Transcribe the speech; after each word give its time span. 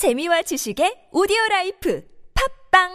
재미와 0.00 0.40
지식의 0.40 1.10
오디오 1.12 1.36
life 1.50 2.00
팟빵 2.70 2.88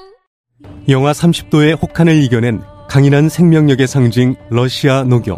영하 0.89 1.11
30도의 1.11 1.79
혹한을 1.79 2.15
이겨낸 2.23 2.63
강인한 2.89 3.29
생명력의 3.29 3.85
상징 3.85 4.33
러시아 4.49 5.03
녹용. 5.03 5.37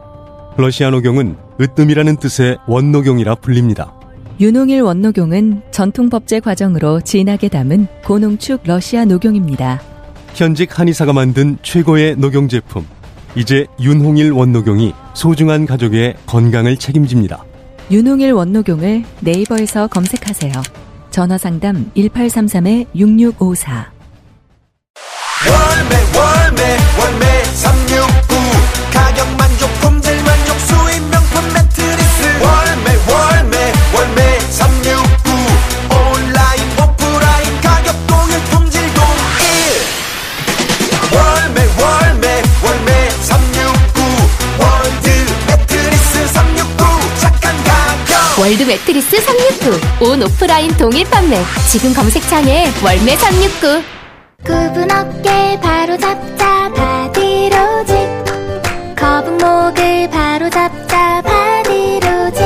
러시아 0.55 0.89
녹용은 0.91 1.35
으뜸이라는 1.59 2.15
뜻의 2.21 2.59
원녹용이라 2.69 3.35
불립니다. 3.35 3.93
윤홍일 4.39 4.79
원녹용은 4.79 5.61
전통 5.71 6.09
법제 6.09 6.39
과정으로 6.39 7.01
진하게 7.01 7.49
담은 7.49 7.87
고농축 8.05 8.61
러시아 8.63 9.03
녹용입니다. 9.03 9.81
현직 10.35 10.79
한의사가 10.79 11.11
만든 11.11 11.57
최고의 11.63 12.15
녹용 12.15 12.47
제품. 12.47 12.87
이제 13.35 13.65
윤홍일 13.81 14.31
원녹용이 14.31 14.93
소중한 15.13 15.65
가족의 15.65 16.15
건강을 16.27 16.77
책임집니다. 16.77 17.43
윤홍일 17.91 18.31
원녹용을 18.31 19.03
네이버에서 19.19 19.87
검색하세요. 19.87 20.86
전화 21.17 21.35
상담 21.35 21.91
1833-6654. 21.95 23.85
월매 25.49 25.95
월매 26.15 26.77
월매 26.99 27.43
369 27.55 28.26
월드 48.47 48.63
매트리스 48.63 49.19
369. 49.19 50.07
온 50.07 50.23
오프라인 50.23 50.71
동일 50.77 51.03
판매. 51.09 51.37
지금 51.69 51.93
검색창에 51.93 52.71
월매 52.81 53.17
369. 53.17 53.83
굽은 54.45 54.89
어깨 54.89 55.59
바로 55.59 55.97
잡자 55.97 56.71
바디로직 56.73 57.97
거북목을 58.95 60.09
바로 60.09 60.49
잡자 60.49 61.21
바디로직 61.23 62.41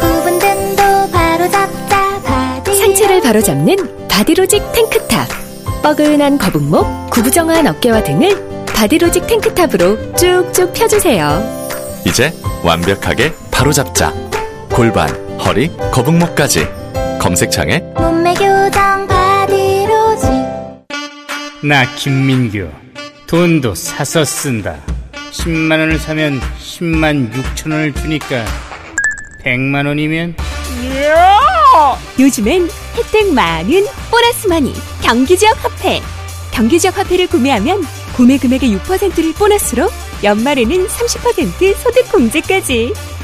굽은 0.00 0.38
등도 0.40 1.10
바로 1.12 1.48
잡자 1.48 2.20
바디 2.24 2.74
상체를 2.74 3.22
바로 3.22 3.40
잡는 3.40 4.08
바디로직 4.08 4.72
탱크탑. 4.72 5.28
뻐근한 5.80 6.38
거북목, 6.38 7.10
구부정한 7.10 7.68
어깨와 7.68 8.02
등을 8.02 8.64
바디로직 8.66 9.28
탱크탑으로 9.28 10.16
쭉쭉 10.16 10.72
펴주세요. 10.72 11.40
이제 12.04 12.34
완벽하게 12.64 13.32
바로잡자. 13.52 14.27
골반, 14.78 15.08
허리, 15.40 15.68
거북목까지. 15.90 16.64
검색창에 17.20 17.80
몸매 17.96 18.32
교정 18.34 19.08
바디로직 19.08 20.30
나 21.64 21.84
김민규 21.96 22.68
돈도 23.26 23.74
사서 23.74 24.24
쓴다 24.24 24.76
10만 25.32 25.80
원을 25.80 25.98
사면 25.98 26.40
10만 26.60 27.32
6천 27.32 27.72
원을 27.72 27.92
주니까 27.92 28.44
100만 29.44 29.84
원이면 29.84 30.36
요즘엔 32.20 32.68
혜택 32.94 33.34
많은 33.34 33.84
보너스 34.12 34.46
머니 34.46 34.72
경기지역 35.02 35.56
화폐. 35.64 36.00
경기지역 36.52 36.96
화폐를 36.96 37.26
구매하면 37.26 37.82
구매 38.14 38.38
금액의 38.38 38.78
6%를 38.78 39.32
보너스로 39.32 39.90
연말에는 40.22 40.86
30% 40.86 41.74
소득 41.74 42.12
공제까지. 42.12 42.94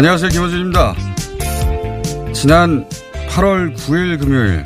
안녕하세요. 0.00 0.30
김호준입니다. 0.30 0.94
지난 2.32 2.88
8월 3.28 3.76
9일 3.76 4.18
금요일 4.18 4.62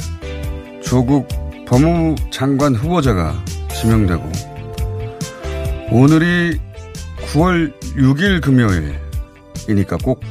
조국 0.81 1.27
법무부 1.67 2.31
장관 2.31 2.77
후보자가 2.77 3.35
지명되고 3.75 4.31
오늘이 5.91 6.61
9월 7.33 7.73
6일 7.97 8.43
금요일이니까 8.43 9.97
꼭 10.05 10.23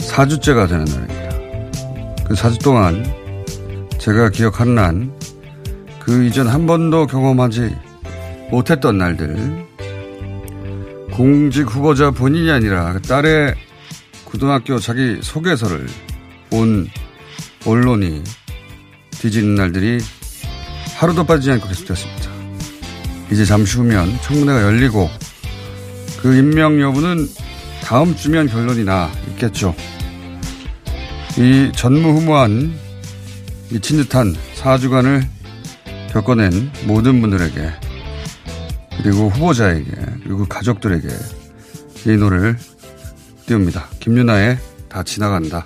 4주째가 0.00 0.68
되는 0.68 0.84
날입니다. 0.84 2.24
그 2.26 2.34
4주 2.34 2.62
동안 2.62 3.02
제가 3.96 4.28
기억하는 4.28 4.78
한 4.78 5.14
그 6.00 6.24
이전 6.24 6.46
한 6.46 6.66
번도 6.66 7.06
경험하지 7.06 7.74
못했던 8.50 8.98
날들 8.98 9.64
공직 11.10 11.74
후보자 11.74 12.10
본인이 12.10 12.50
아니라 12.50 12.92
그 12.92 13.00
딸의 13.00 13.63
고등학교 14.34 14.80
자기 14.80 15.20
소개서를 15.22 15.86
온 16.50 16.88
언론이 17.64 18.24
뒤지는 19.12 19.54
날들이 19.54 20.00
하루도 20.96 21.22
빠지지 21.24 21.52
않고 21.52 21.68
계속됐습니다. 21.68 22.30
이제 23.30 23.44
잠시 23.44 23.76
후면 23.76 24.18
청문회가 24.22 24.62
열리고 24.62 25.08
그 26.20 26.34
임명 26.34 26.80
여부는 26.80 27.28
다음 27.84 28.16
주면 28.16 28.48
결론이 28.48 28.82
나 28.82 29.08
있겠죠. 29.28 29.72
이 31.38 31.70
전무후무한 31.72 32.74
미친 33.70 33.98
듯한 33.98 34.34
4주간을 34.56 35.28
겪어낸 36.10 36.72
모든 36.86 37.20
분들에게 37.20 37.70
그리고 39.00 39.28
후보자에게 39.28 39.90
그리고 40.24 40.38
그 40.38 40.48
가족들에게 40.48 41.08
이 42.06 42.16
노래를 42.16 42.58
띄웁니다. 43.46 43.88
김윤아의 44.00 44.58
다 44.88 45.02
지나간다. 45.02 45.64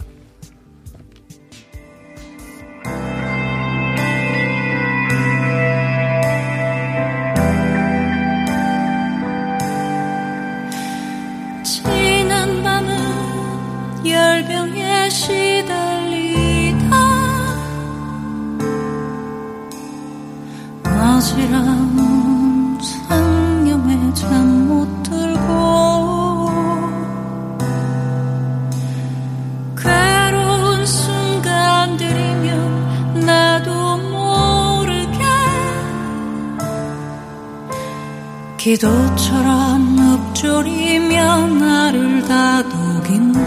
울리며 40.99 41.47
나를 41.47 42.23
다독인다. 42.27 43.41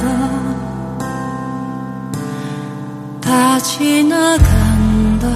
다 3.19 3.59
지나간다. 3.59 5.27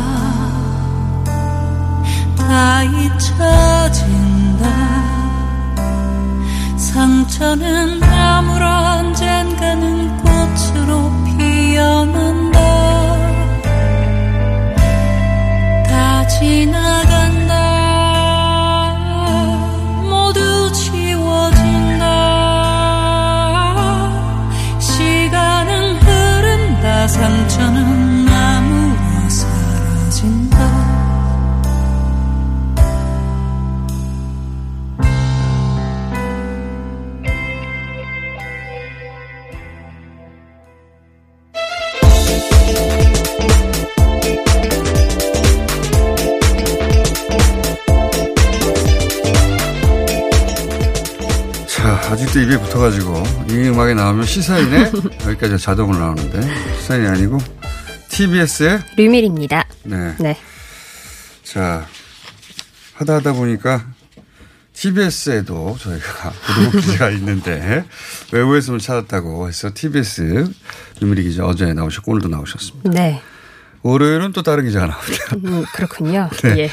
다 2.37 2.83
잊혀진다. 2.83 4.65
상처는 6.77 8.01
아무런 8.01 9.05
언젠가는 9.07 10.17
꽃으로 10.17 11.11
피어난다. 11.25 12.44
자, 52.35 52.39
아직도 52.39 52.39
입에 52.41 52.57
붙어가지고 52.57 53.23
이 53.49 53.69
음악이 53.69 53.95
나오면 53.95 54.25
시사인에 54.25 54.91
여기까지 55.25 55.57
자동으로 55.57 55.97
나오는데 55.97 56.41
시사인이 56.79 57.07
아니고 57.07 57.37
TBS의 58.09 58.79
류밀입니다. 58.97 59.65
네. 59.83 60.15
네. 60.19 60.37
자, 61.43 61.87
하다 62.95 63.15
하다 63.15 63.33
보니까 63.33 63.85
TBS에도 64.73 65.77
저희가 65.79 66.33
구독 66.45 66.81
기자가 66.81 67.09
있는데 67.11 67.85
외부에서만 68.33 68.79
찾았다고 68.79 69.47
해서 69.47 69.71
TBS 69.73 70.51
유미리 71.01 71.23
기자 71.23 71.45
어제 71.45 71.73
나오셨고 71.73 72.11
오늘도 72.11 72.27
나오셨습니다. 72.27 72.89
네. 72.91 73.21
월요일은 73.81 74.33
또 74.33 74.41
다른 74.43 74.65
기자가 74.65 74.87
나옵니다. 74.87 75.35
음, 75.45 75.65
그렇군요. 75.73 76.29
네. 76.43 76.57
예. 76.57 76.69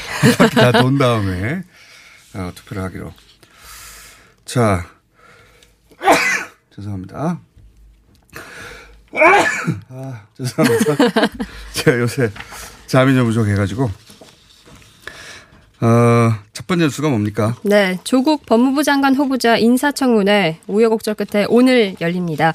다돈 0.49 0.97
다음에 0.97 1.63
어, 2.33 2.51
투표를 2.53 2.83
하기로. 2.83 3.13
자, 4.45 4.92
죄송합니다. 6.75 7.39
아, 9.89 10.21
죄송합니다. 10.37 10.95
제가 11.73 11.99
요새 11.99 12.31
잠이 12.87 13.13
좀 13.15 13.25
부족해가지고. 13.25 13.89
어, 15.83 16.31
첫 16.53 16.65
번째 16.65 16.85
뉴스가 16.85 17.09
뭡니까? 17.09 17.55
네, 17.63 17.99
조국 18.05 18.45
법무부 18.45 18.83
장관 18.83 19.15
후보자 19.15 19.57
인사청문회 19.57 20.59
우여곡절 20.67 21.15
끝에 21.15 21.45
오늘 21.49 21.95
열립니다. 21.99 22.53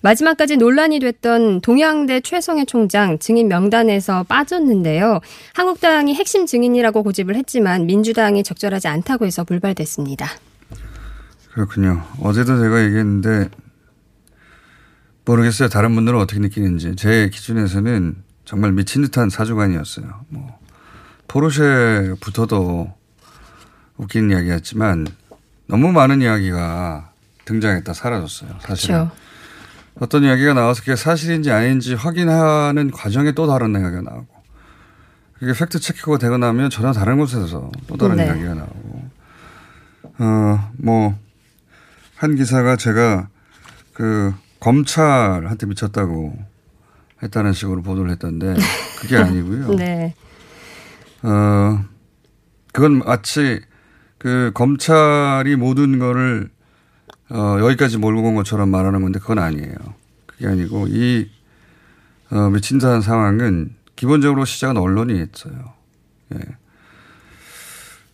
마지막까지 0.00 0.56
논란이 0.56 0.98
됐던 1.00 1.60
동양대 1.60 2.22
최성해 2.22 2.64
총장 2.64 3.18
증인 3.18 3.48
명단에서 3.48 4.22
빠졌는데요. 4.22 5.20
한국당이 5.52 6.14
핵심 6.14 6.46
증인이라고 6.46 7.02
고집을 7.02 7.36
했지만 7.36 7.84
민주당이 7.84 8.44
적절하지 8.44 8.88
않다고 8.88 9.26
해서 9.26 9.44
불발됐습니다. 9.44 10.30
그렇군요. 11.52 12.04
어제도 12.20 12.58
제가 12.58 12.84
얘기했는데 12.84 13.50
모르겠어요. 15.24 15.68
다른 15.68 15.94
분들은 15.94 16.18
어떻게 16.18 16.40
느끼는지. 16.40 16.96
제 16.96 17.28
기준에서는 17.32 18.16
정말 18.44 18.72
미친 18.72 19.02
듯한 19.02 19.30
사주관이었어요. 19.30 20.24
뭐 20.28 20.58
포르쉐부터도 21.28 22.92
웃기는 23.96 24.30
이야기였지만 24.30 25.06
너무 25.66 25.92
많은 25.92 26.22
이야기가 26.22 27.12
등장했다 27.44 27.92
사라졌어요. 27.92 28.50
사실은. 28.60 28.96
그렇죠. 28.96 29.16
어떤 30.00 30.24
이야기가 30.24 30.54
나와서 30.54 30.80
그게 30.80 30.96
사실인지 30.96 31.50
아닌지 31.50 31.94
확인하는 31.94 32.90
과정에 32.90 33.32
또 33.32 33.46
다른 33.46 33.72
이야기가 33.72 34.02
나오고 34.02 34.40
그게 35.38 35.52
팩트 35.52 35.78
체크가 35.78 36.18
되고 36.18 36.38
나면 36.38 36.70
전혀 36.70 36.92
다른 36.92 37.18
곳에서 37.18 37.70
또 37.86 37.96
다른 37.96 38.16
네. 38.16 38.26
이야기가 38.26 38.54
나오고 38.54 39.10
어뭐 40.18 41.18
한 42.20 42.34
기사가 42.34 42.76
제가 42.76 43.28
그 43.94 44.34
검찰한테 44.60 45.64
미쳤다고 45.64 46.36
했다는 47.22 47.54
식으로 47.54 47.80
보도를 47.80 48.10
했던데 48.10 48.54
그게 49.00 49.16
아니고요. 49.16 49.72
네. 49.76 50.14
어, 51.22 51.82
그건 52.74 52.98
마치 52.98 53.62
그 54.18 54.50
검찰이 54.52 55.56
모든 55.56 55.98
거를 55.98 56.50
어, 57.30 57.56
여기까지 57.60 57.96
몰고 57.96 58.28
온 58.28 58.34
것처럼 58.34 58.68
말하는 58.68 59.00
건데 59.00 59.18
그건 59.18 59.38
아니에요. 59.38 59.74
그게 60.26 60.46
아니고 60.46 60.88
이 60.90 61.26
어, 62.30 62.50
미친 62.50 62.76
듯한 62.76 63.00
상황은 63.00 63.74
기본적으로 63.96 64.44
시작은 64.44 64.76
언론이 64.76 65.18
했어요. 65.18 65.72
예. 66.34 66.38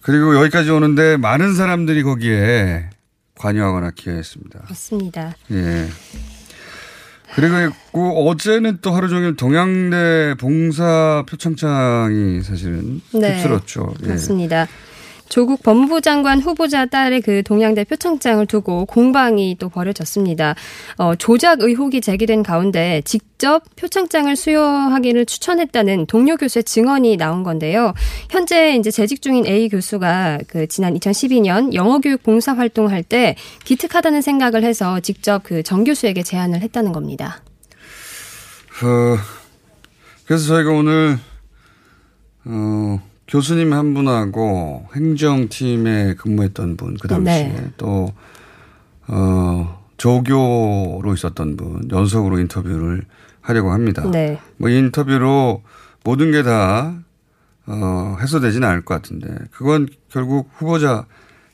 그리고 0.00 0.36
여기까지 0.36 0.70
오는데 0.70 1.16
많은 1.16 1.56
사람들이 1.56 2.04
거기에 2.04 2.90
관여하거나 3.38 3.92
기여했습니다. 3.92 4.64
맞습니다. 4.68 5.34
예. 5.52 5.88
그리고 7.34 8.28
어제는 8.28 8.78
또 8.80 8.92
하루 8.92 9.08
종일 9.08 9.36
동양대 9.36 10.36
봉사 10.38 11.24
표창장이 11.28 12.42
사실은 12.42 13.02
네. 13.12 13.34
휩쓸었죠. 13.36 13.94
예. 14.04 14.08
맞습니다. 14.08 14.66
조국 15.28 15.62
법무부 15.62 16.00
장관 16.00 16.40
후보자 16.40 16.86
딸의 16.86 17.20
그 17.20 17.42
동양대 17.42 17.84
표창장을 17.84 18.46
두고 18.46 18.86
공방이 18.86 19.56
또 19.58 19.68
벌어졌습니다. 19.68 20.54
어, 20.98 21.14
조작 21.16 21.60
의혹이 21.60 22.00
제기된 22.00 22.42
가운데 22.42 23.02
직접 23.04 23.62
표창장을 23.76 24.34
수여하기를 24.34 25.26
추천했다는 25.26 26.06
동료 26.06 26.36
교수의 26.36 26.64
증언이 26.64 27.16
나온 27.16 27.42
건데요. 27.42 27.92
현재 28.30 28.76
이제 28.76 28.90
재직 28.90 29.20
중인 29.20 29.46
A 29.46 29.68
교수가 29.68 30.38
그 30.48 30.66
지난 30.68 30.94
2012년 30.94 31.74
영어 31.74 31.98
교육 31.98 32.22
봉사 32.22 32.54
활동할 32.54 33.02
때 33.02 33.36
기특하다는 33.64 34.22
생각을 34.22 34.62
해서 34.64 35.00
직접 35.00 35.42
그 35.42 35.62
정 35.62 35.82
교수에게 35.84 36.22
제안을 36.22 36.60
했다는 36.62 36.92
겁니다. 36.92 37.42
어, 38.82 39.16
그래서 40.26 40.46
저희가 40.46 40.70
오늘 40.70 41.18
어, 42.44 43.00
교수님 43.28 43.72
한 43.72 43.92
분하고 43.94 44.86
행정팀에 44.94 46.14
근무했던 46.14 46.76
분, 46.76 46.96
그 47.00 47.08
당시에 47.08 47.48
네. 47.48 47.70
또 47.76 48.12
어, 49.08 49.84
조교로 49.96 51.12
있었던 51.14 51.56
분 51.56 51.88
연속으로 51.90 52.38
인터뷰를 52.38 53.02
하려고 53.40 53.72
합니다. 53.72 54.08
네. 54.10 54.40
뭐 54.58 54.68
이 54.70 54.78
인터뷰로 54.78 55.62
모든 56.04 56.30
게 56.32 56.42
다 56.42 56.94
어, 57.68 58.16
해소되지는 58.20 58.66
않을 58.68 58.84
것 58.84 58.94
같은데 58.94 59.26
그건 59.50 59.88
결국 60.08 60.48
후보자 60.54 61.04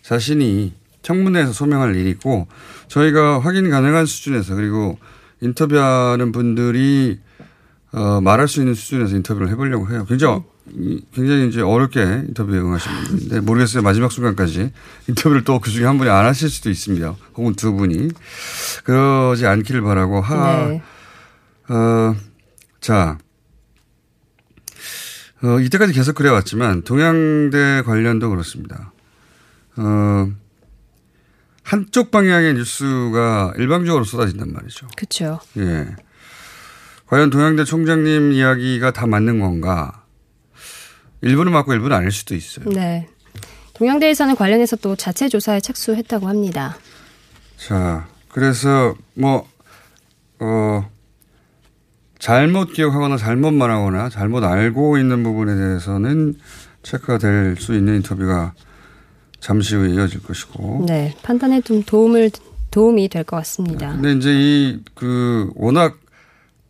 자신이 0.02 0.75
청문회에서 1.00 1.52
소명할 1.52 1.97
일이고 1.97 2.49
저희가 2.88 3.41
확인 3.41 3.71
가능한 3.71 4.05
수준에서 4.05 4.55
그리고 4.55 4.99
인터뷰하는 5.41 6.33
분들이 6.33 7.19
어, 7.93 8.21
말할 8.21 8.47
수 8.49 8.61
있는 8.61 8.75
수준에서 8.75 9.17
인터뷰를 9.17 9.49
해보려고 9.50 9.91
해요. 9.91 10.05
굉장히 10.09 10.41
이- 10.41 10.52
굉장히 11.14 11.49
이제 11.49 11.61
어렵게 11.61 12.02
인터뷰에 12.29 12.59
응하신 12.59 12.93
분인데 13.05 13.41
모르겠어요. 13.41 13.83
마지막 13.83 14.11
순간까지 14.11 14.73
인터뷰를 15.09 15.45
또 15.45 15.59
그 15.61 15.71
중에 15.71 15.85
한 15.85 15.99
분이 15.99 16.09
안 16.11 16.25
하실 16.25 16.49
수도 16.49 16.71
있습니다. 16.71 17.14
혹은 17.37 17.55
두 17.55 17.73
분이 17.75 18.09
그러지 18.85 19.47
않기를 19.47 19.83
바라고 19.83 20.21
하. 20.21 20.67
네. 20.69 20.83
어, 21.69 22.17
자, 22.81 23.19
어, 25.43 25.59
이때까지 25.61 25.93
계속 25.93 26.14
그래왔지만 26.14 26.83
동양대 26.83 27.83
관련도 27.85 28.31
그렇습니다. 28.31 28.93
어, 29.76 30.31
한쪽 31.62 32.11
방향의 32.11 32.55
뉴스가 32.55 33.55
일방적으로 33.57 34.05
쏟아진단 34.05 34.52
말이죠. 34.52 34.88
그렇죠. 34.97 35.41
예. 35.59 35.95
과연 37.07 37.31
동양대 37.31 37.64
총장님 37.64 38.33
이야기가 38.33 38.91
다 38.93 39.07
맞는 39.07 39.38
건가? 39.38 40.02
일부는 41.23 41.52
맞고 41.52 41.73
일부는 41.73 41.97
아닐 41.97 42.11
수도 42.11 42.35
있어요. 42.35 42.69
네. 42.71 43.09
동양대에서는 43.75 44.35
관련해서 44.37 44.76
또 44.76 44.97
자체 44.97 45.29
조사에 45.29 45.61
착수했다고 45.61 46.29
합니다. 46.29 46.76
자, 47.57 48.07
그래서 48.29 48.95
뭐, 49.14 49.47
어, 50.41 50.88
잘못 52.19 52.73
기억하거나 52.73 53.17
잘못 53.17 53.52
말하거나 53.52 54.09
잘못 54.09 54.45
알고 54.45 54.99
있는 54.99 55.23
부분에 55.23 55.55
대해서는 55.57 56.35
체크가 56.83 57.19
될 57.19 57.57
수 57.59 57.75
있는 57.75 57.97
인터뷰가 57.97 58.55
잠시 59.41 59.75
후에 59.75 59.91
이어질 59.91 60.23
것이고. 60.23 60.85
네, 60.87 61.14
판단에 61.23 61.61
좀 61.62 61.83
도움을 61.83 62.31
도움이 62.71 63.09
될 63.09 63.25
것 63.25 63.37
같습니다. 63.38 63.93
근데 63.93 64.12
이제 64.12 64.31
이 64.33 64.81
그 64.95 65.50
워낙 65.57 65.99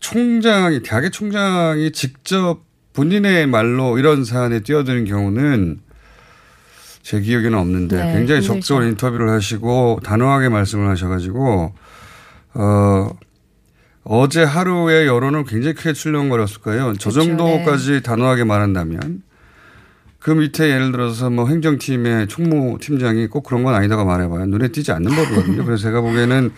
총장이 0.01 0.83
대학의 0.83 1.11
총장이 1.11 1.93
직접 1.93 2.61
본인의 2.95 3.47
말로 3.47 3.99
이런 3.99 4.25
사안에 4.25 4.61
뛰어드는 4.61 5.05
경우는 5.05 5.81
제 7.03 7.21
기억에는 7.21 7.59
없는데 7.59 7.97
네, 7.97 8.03
굉장히 8.13 8.41
힘들죠. 8.41 8.47
적극적으로 8.47 8.87
인터뷰를 8.87 9.31
하시고 9.31 10.01
단호하게 10.05 10.49
말씀을 10.51 10.89
하셔가지고 10.89 11.73
어 12.55 13.11
어제 14.05 14.43
하루의 14.43 15.07
여론은 15.07 15.45
굉장히 15.45 15.75
크게 15.75 15.93
출렁거렸을 15.93 16.61
거예요. 16.61 16.95
저 16.99 17.11
그렇죠. 17.11 17.11
정도까지 17.11 18.03
단호하게 18.03 18.45
말한다면 18.45 19.23
그 20.19 20.31
밑에 20.31 20.71
예를 20.71 20.93
들어서 20.93 21.31
뭐 21.31 21.49
행정팀의 21.49 22.29
총무 22.29 22.79
팀장이 22.81 23.27
꼭 23.27 23.43
그런 23.43 23.65
건 23.65 23.75
아니다가 23.75 24.05
말해봐요. 24.05 24.47
눈에 24.47 24.69
띄지 24.69 24.93
않는 24.93 25.11
법이거든요. 25.13 25.65
그래서 25.65 25.83
제가 25.85 26.01
보기에는 26.01 26.53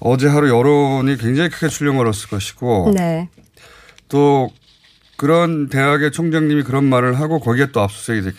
어제 0.00 0.26
하루 0.26 0.48
여론이 0.48 1.16
굉장히 1.18 1.50
크게 1.50 1.68
출렁거렸을 1.68 2.30
것이고 2.30 2.92
네. 2.96 3.28
또 4.08 4.50
그런 5.20 5.68
대학의 5.68 6.12
총장님이 6.12 6.62
그런 6.62 6.86
말을 6.86 7.20
하고 7.20 7.40
거기에 7.40 7.66
또 7.72 7.82
압수수색이 7.82 8.22
됐, 8.22 8.34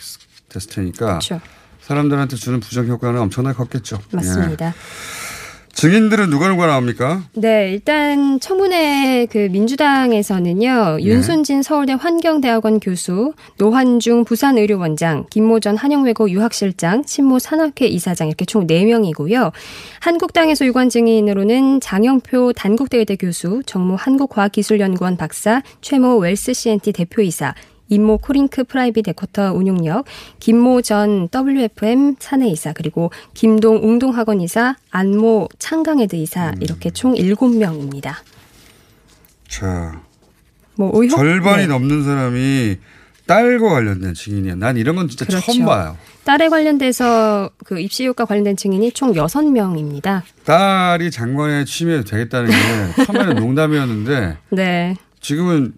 됐을 0.48 0.68
테니까 0.68 1.06
그렇죠. 1.06 1.40
사람들한테 1.80 2.34
주는 2.34 2.58
부정 2.58 2.88
효과는 2.88 3.20
엄청나게 3.20 3.56
컸겠죠. 3.56 4.00
맞습니다. 4.10 4.66
예. 4.66 4.72
증인들은 5.74 6.30
누가 6.30 6.48
누가 6.48 6.66
나옵니까? 6.66 7.22
네, 7.34 7.72
일단 7.72 8.38
청문회 8.38 9.26
그 9.30 9.48
민주당에서는요. 9.50 10.96
네. 10.98 11.04
윤순진 11.04 11.62
서울대 11.62 11.94
환경대학원 11.94 12.78
교수, 12.78 13.32
노환중 13.58 14.24
부산의료원장, 14.24 15.26
김모전 15.30 15.76
한영외고 15.76 16.30
유학실장, 16.30 17.04
신모 17.06 17.38
산업회 17.38 17.86
이사장 17.86 18.28
이렇게 18.28 18.44
총 18.44 18.66
4명이고요. 18.66 19.50
한국당에서 20.00 20.66
유관 20.66 20.88
증인으로는 20.88 21.80
장영표 21.80 22.52
단국대의대 22.52 23.16
교수, 23.16 23.62
정모 23.66 23.96
한국과학기술연구원 23.96 25.16
박사, 25.16 25.62
최모 25.80 26.18
웰스 26.18 26.52
CNT 26.52 26.92
대표이사, 26.92 27.54
임모 27.92 28.18
코링크 28.18 28.64
프라이빗 28.64 29.06
에쿼티 29.08 29.52
운용역, 29.52 30.06
김모 30.40 30.80
전 30.80 31.28
WFM 31.30 32.16
사내 32.18 32.48
이사, 32.48 32.72
그리고 32.72 33.10
김동 33.34 33.76
웅동학원 33.76 34.40
이사, 34.40 34.76
안모 34.90 35.48
창강애드 35.58 36.16
이사 36.16 36.54
이렇게 36.60 36.90
총 36.90 37.14
7명입니다. 37.14 38.14
자, 39.46 40.00
뭐 40.76 40.90
의혹 40.94 41.16
절반이 41.16 41.62
네. 41.62 41.66
넘는 41.66 42.04
사람이 42.04 42.76
딸과 43.26 43.68
관련된 43.68 44.14
증인이야. 44.14 44.54
난 44.54 44.78
이런 44.78 44.96
건 44.96 45.08
진짜 45.08 45.26
그렇죠. 45.26 45.52
처음 45.52 45.66
봐요. 45.66 45.96
딸에 46.24 46.48
관련돼서 46.48 47.50
그 47.64 47.78
입시효과 47.78 48.24
관련된 48.24 48.56
증인이 48.56 48.92
총 48.92 49.12
6명입니다. 49.12 50.22
딸이 50.44 51.10
장관에 51.10 51.66
취임해도 51.66 52.04
되겠다는 52.04 52.50
게 52.50 52.56
처음에는 53.04 53.36
농담이었는데 53.36 54.38
네. 54.50 54.96
지금은 55.20 55.74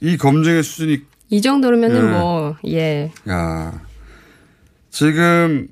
이 0.00 0.16
검증의 0.16 0.64
수준이 0.64 1.02
이 1.28 1.40
정도면은 1.42 2.06
네. 2.06 2.10
뭐, 2.18 2.56
예. 2.66 3.12
야 3.28 3.80
지금 4.90 5.68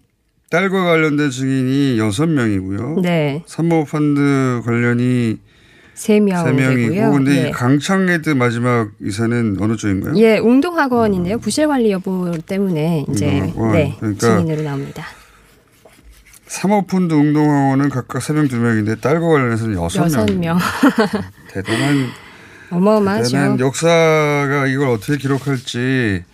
딸과 0.50 0.84
관련된 0.84 1.30
증인이 1.30 1.98
여섯 1.98 2.26
명이고요. 2.26 3.00
네. 3.02 3.42
산모펀드 3.46 4.62
관련이 4.64 5.38
세 5.94 6.18
명. 6.20 6.44
세 6.44 6.52
명이고, 6.52 6.92
되고요. 6.94 7.10
근데 7.12 7.44
예. 7.44 7.48
이 7.48 7.50
강창레드 7.52 8.30
마지막 8.30 8.90
이사는 9.00 9.56
어느 9.60 9.76
쪽인가요? 9.76 10.14
예, 10.16 10.38
웅동학원인데요. 10.38 11.38
부실 11.38 11.68
관리 11.68 11.92
여부 11.92 12.36
때문에 12.44 13.06
이제 13.10 13.40
웅동학원. 13.40 13.72
네, 13.72 13.96
그러니까 14.00 14.36
증인으로 14.38 14.62
나옵니다. 14.62 15.04
사모펀드 16.46 17.14
운동학원은 17.14 17.88
각각 17.90 18.22
세명두 18.22 18.56
명인데 18.58 18.96
딸과 18.96 19.26
관련해서는 19.26 19.74
여섯 19.76 20.04
여섯 20.04 20.24
명. 20.26 20.40
명. 20.40 20.58
대단한 21.52 22.06
어마어마하죠. 22.76 23.30
대단한 23.30 23.60
역사가 23.60 24.66
이걸 24.66 24.88
어떻게 24.88 25.16
기록할지. 25.16 26.24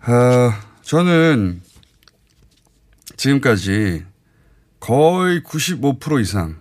아, 0.00 0.60
저는 0.82 1.62
지금까지 3.16 4.04
거의 4.80 5.40
95% 5.42 6.20
이상 6.20 6.56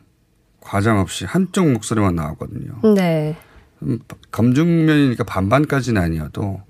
과장 0.61 0.99
없이 0.99 1.25
한쪽 1.25 1.69
목소리만 1.71 2.15
나왔거든요. 2.15 2.93
네. 2.95 3.35
음, 3.81 3.99
검증면이니까 4.31 5.25
반반까지는 5.25 6.01
아니어도 6.01 6.61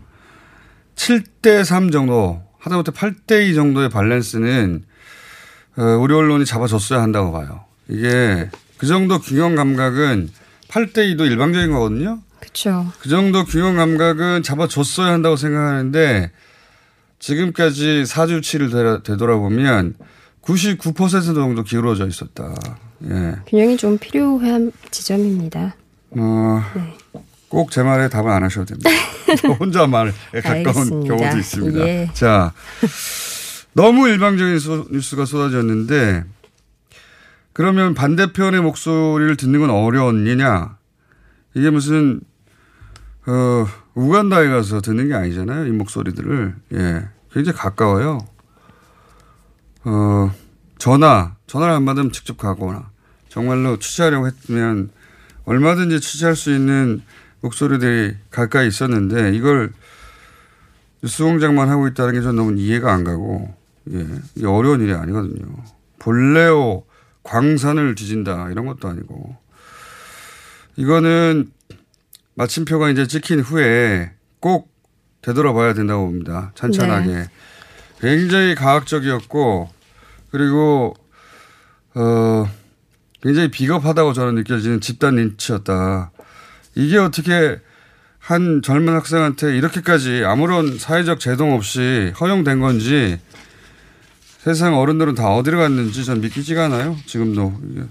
7대 0.96 1.64
3 1.64 1.92
정도 1.92 2.42
하다못해 2.58 2.92
8대 2.92 3.50
2 3.50 3.54
정도의 3.54 3.90
밸런스는 3.90 4.84
어, 5.78 5.84
우리 6.00 6.14
언론이 6.14 6.46
잡아줬어야 6.46 7.02
한다고 7.02 7.32
봐요. 7.32 7.66
이게 7.88 8.50
그 8.78 8.88
정도 8.88 9.20
균형 9.20 9.56
감각은 9.56 10.30
8대 10.70 10.98
2도 11.16 11.26
일방적인 11.30 11.72
거거든요. 11.72 12.20
그렇죠. 12.40 12.92
그 13.00 13.10
정도 13.10 13.46
균형 13.46 13.76
감각은 13.78 14.44
잡아줬어야 14.44 15.12
한다고 15.12 15.36
생각하는데 15.36 16.32
지금까지 17.20 18.06
사주치를 18.06 18.70
되라- 18.70 19.04
되돌아보면 19.04 19.96
99% 20.42 21.36
정도 21.36 21.64
기울어져 21.64 22.08
있었다. 22.08 22.54
예. 23.10 23.36
균형이 23.48 23.78
좀 23.78 23.98
필요한 23.98 24.72
지점입니다. 24.92 25.76
어, 26.12 26.64
네. 26.76 26.94
꼭제 27.48 27.84
말에 27.84 28.10
답을 28.10 28.30
안 28.30 28.44
하셔도 28.44 28.66
됩니다. 28.66 28.90
저 29.42 29.50
혼자 29.50 29.88
말에 29.88 30.12
가까운 30.34 30.58
알겠습니다. 30.68 31.16
경우도 31.16 31.38
있습니다. 31.38 31.80
예. 31.88 32.10
자, 32.14 32.52
너무 33.74 34.10
일방적인 34.10 34.60
소- 34.60 34.86
뉴스가 34.92 35.26
쏟아졌는데 35.26 36.24
그러면 37.54 37.94
반대편의 37.94 38.62
목소리를 38.62 39.36
듣는 39.38 39.60
건 39.60 39.70
어려웠느냐? 39.70 40.78
이게 41.54 41.70
무슨 41.70 42.22
어, 43.26 43.66
우간다에 43.94 44.48
가서 44.50 44.82
듣는 44.82 45.08
게 45.08 45.14
아니잖아요. 45.14 45.68
이 45.68 45.72
목소리들을. 45.72 46.56
예. 46.74 47.08
굉장히 47.32 47.58
가까워요. 47.58 48.20
어, 49.86 50.32
전화, 50.78 51.36
전화를 51.48 51.74
안 51.74 51.86
받으면 51.86 52.12
직접 52.12 52.38
가거나 52.38 52.90
정말로 53.30 53.78
취재하려고 53.80 54.28
했으면 54.28 54.90
얼마든지 55.46 56.00
취재할 56.02 56.36
수 56.36 56.54
있는 56.54 57.02
목소리들이 57.42 58.16
가까이 58.32 58.68
있었는데 58.68 59.34
이걸 59.36 59.74
뉴스 61.02 61.24
공장만 61.24 61.70
하고 61.70 61.88
있다는 61.88 62.14
게 62.14 62.22
전 62.22 62.36
너무 62.36 62.58
이해가 62.58 62.92
안 62.92 63.04
가고 63.04 63.54
예. 63.92 64.08
이게 64.36 64.48
어려운 64.48 64.82
일이 64.82 64.94
아니거든요. 64.94 65.46
볼레오 66.00 66.86
광산을 67.24 67.96
뒤진다 67.96 68.50
이런 68.52 68.66
것도 68.66 68.88
아니고 68.88 69.36
이거는 70.76 71.52
마침표가 72.36 72.90
이제 72.90 73.08
찍힌 73.08 73.40
후에 73.40 74.12
꼭 74.40 74.72
되돌아봐야 75.22 75.74
된다고 75.74 76.06
봅니다. 76.06 76.52
찬찬하게. 76.56 77.08
네. 77.08 77.30
굉장히 78.02 78.56
과학적이었고 78.56 79.70
그리고 80.32 80.94
어 81.96 82.46
굉장히 83.22 83.50
비겁하다고 83.50 84.14
저는 84.14 84.36
느껴지는 84.36 84.82
집단 84.82 85.16
린치였다. 85.16 86.12
이게 86.76 86.98
어떻게 86.98 87.62
한 88.20 88.62
젊은 88.62 88.94
학생한테 88.96 89.56
이렇게까지 89.58 90.24
아무런 90.26 90.78
사회적 90.78 91.20
제동 91.20 91.54
없이 91.54 92.14
허용된 92.20 92.60
건지 92.60 93.20
세상 94.44 94.78
어른들은 94.78 95.16
다 95.16 95.34
어디로 95.34 95.58
갔는지 95.58 96.04
전 96.04 96.20
믿기지가 96.20 96.66
않아요. 96.66 96.98
지금도. 97.06 97.62
이게. 97.72 97.84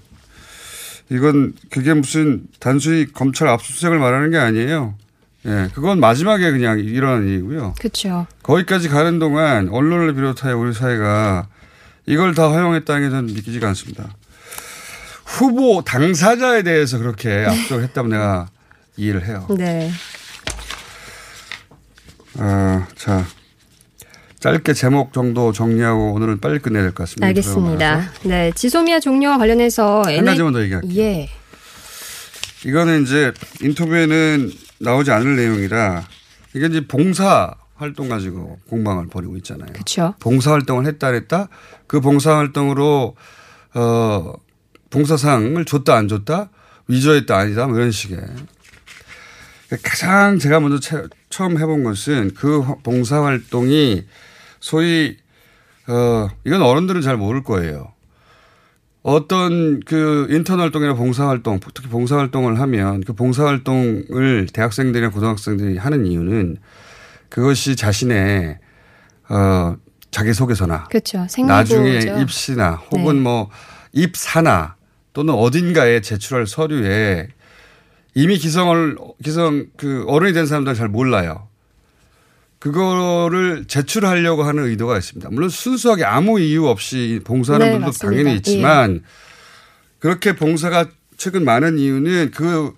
이건 1.09 1.55
그게 1.71 1.95
무슨 1.95 2.43
단순히 2.61 3.11
검찰 3.11 3.49
압수수색을 3.49 3.99
말하는 3.99 4.31
게 4.31 4.37
아니에요. 4.37 4.95
예, 5.47 5.69
그건 5.75 5.99
마지막에 5.99 6.51
그냥 6.51 6.79
일어난 6.79 7.27
일이고요. 7.27 7.75
그렇죠. 7.79 8.27
거기까지 8.43 8.91
가는 8.91 9.19
동안 9.19 9.71
언론을 9.71 10.15
비롯하여 10.15 10.59
우리 10.59 10.75
사회가 10.75 11.49
이걸 12.05 12.35
다 12.35 12.49
허용했다는 12.49 13.03
게 13.03 13.11
저는 13.11 13.35
믿기지가 13.35 13.69
않습니다. 13.69 14.15
후보 15.25 15.83
당사자에 15.83 16.63
대해서 16.63 16.99
그렇게 16.99 17.47
압수를 17.47 17.83
했다면 17.85 18.11
내가 18.11 18.49
이해를 18.99 19.27
해요. 19.27 19.47
네. 19.57 19.91
아, 22.39 22.87
자. 22.95 23.25
짧게 24.43 24.75
제목 24.75 25.13
정도 25.13 25.53
정리하고 25.53 26.15
오늘은 26.15 26.41
빨리 26.41 26.59
끝내야 26.59 26.83
될 26.83 26.91
것 26.93 27.05
같습니다. 27.05 27.27
알겠습니다. 27.29 28.11
네, 28.25 28.51
지소미아 28.57 28.99
종료와 28.99 29.39
관련해서 29.39 30.03
한 30.05 30.25
가지만 30.25 30.53
더 30.53 30.61
얘기할게요. 30.63 31.01
예. 31.01 31.29
이거는 32.67 33.03
이제 33.03 33.33
인터뷰에는 33.61 34.51
나오지 34.81 35.13
않을 35.13 35.37
내용이라 35.37 36.05
이게 36.55 36.67
이제 36.67 36.85
봉사 36.89 37.55
활동 37.77 38.09
가지고 38.09 38.59
공방을 38.69 39.07
벌이고 39.09 39.37
있잖아요. 39.39 39.73
그렇죠. 39.73 40.15
봉사 40.19 40.51
활동을 40.53 40.87
했다 40.87 41.09
안 41.09 41.15
했다 41.15 41.49
그 41.87 42.01
봉사 42.01 42.37
활동으로 42.37 43.15
어 43.75 44.33
봉사상을 44.91 45.65
줬다 45.65 45.95
안 45.97 46.09
줬다 46.09 46.51
위조했다 46.89 47.37
아니다 47.37 47.67
뭐 47.69 47.77
이런 47.77 47.91
식의 47.93 48.19
가장 49.83 50.39
제가 50.39 50.61
먼저 50.61 50.79
채- 50.81 51.05
처음 51.31 51.59
해본 51.59 51.83
것은 51.85 52.33
그 52.35 52.61
화- 52.61 52.75
봉사 52.83 53.23
활동이 53.25 54.05
소위 54.63 55.17
어 55.89 56.29
이건 56.47 56.63
어른들은 56.63 57.03
잘 57.03 57.19
모를 57.19 57.43
거예요. 57.43 57.93
어떤 59.03 59.81
그 59.81 60.29
인턴 60.31 60.61
활동이나 60.61 60.95
봉사 60.95 61.27
활동, 61.29 61.59
특히 61.75 61.89
봉사 61.89 62.17
활동을 62.17 62.61
하면 62.61 63.03
그 63.03 63.13
봉사 63.13 63.45
활동을 63.45 64.47
대학생들이나 64.53 65.11
고등학생들이 65.11 65.77
하는 65.77 66.07
이유는 66.07 66.59
그것이 67.29 67.75
자신의 67.75 68.59
어, 69.29 69.77
자기 70.13 70.33
소개서나 70.33 70.85
그렇죠. 70.85 71.27
나중에. 71.47 71.99
입시나 72.21 72.75
혹은 72.93 73.17
네. 73.17 73.21
뭐 73.21 73.51
입사나 73.93 74.77
또는 75.13 75.35
어딘가에 75.35 76.01
제출할 76.01 76.47
서류에 76.47 77.29
이미 78.15 78.39
기성을 78.39 78.97
기성 79.25 79.67
그 79.77 80.05
어른이 80.07 80.33
된 80.33 80.47
사람들은 80.47 80.77
잘 80.77 80.89
몰라요. 80.89 81.49
그거를 82.63 83.65
제출하려고 83.65 84.45
하는 84.45 84.67
의도가 84.67 84.97
있습니다. 84.97 85.31
물론 85.33 85.49
순수하게 85.49 86.05
아무 86.05 86.39
이유 86.39 86.69
없이 86.69 87.21
봉사하는 87.25 87.67
네, 87.67 87.73
분도 87.73 87.87
맞습니다. 87.87 88.17
당연히 88.17 88.37
있지만 88.37 89.03
그렇게 89.99 90.37
봉사가 90.37 90.89
최근 91.17 91.45
많은 91.45 91.81
이유는 91.81 92.31
그 92.31 92.73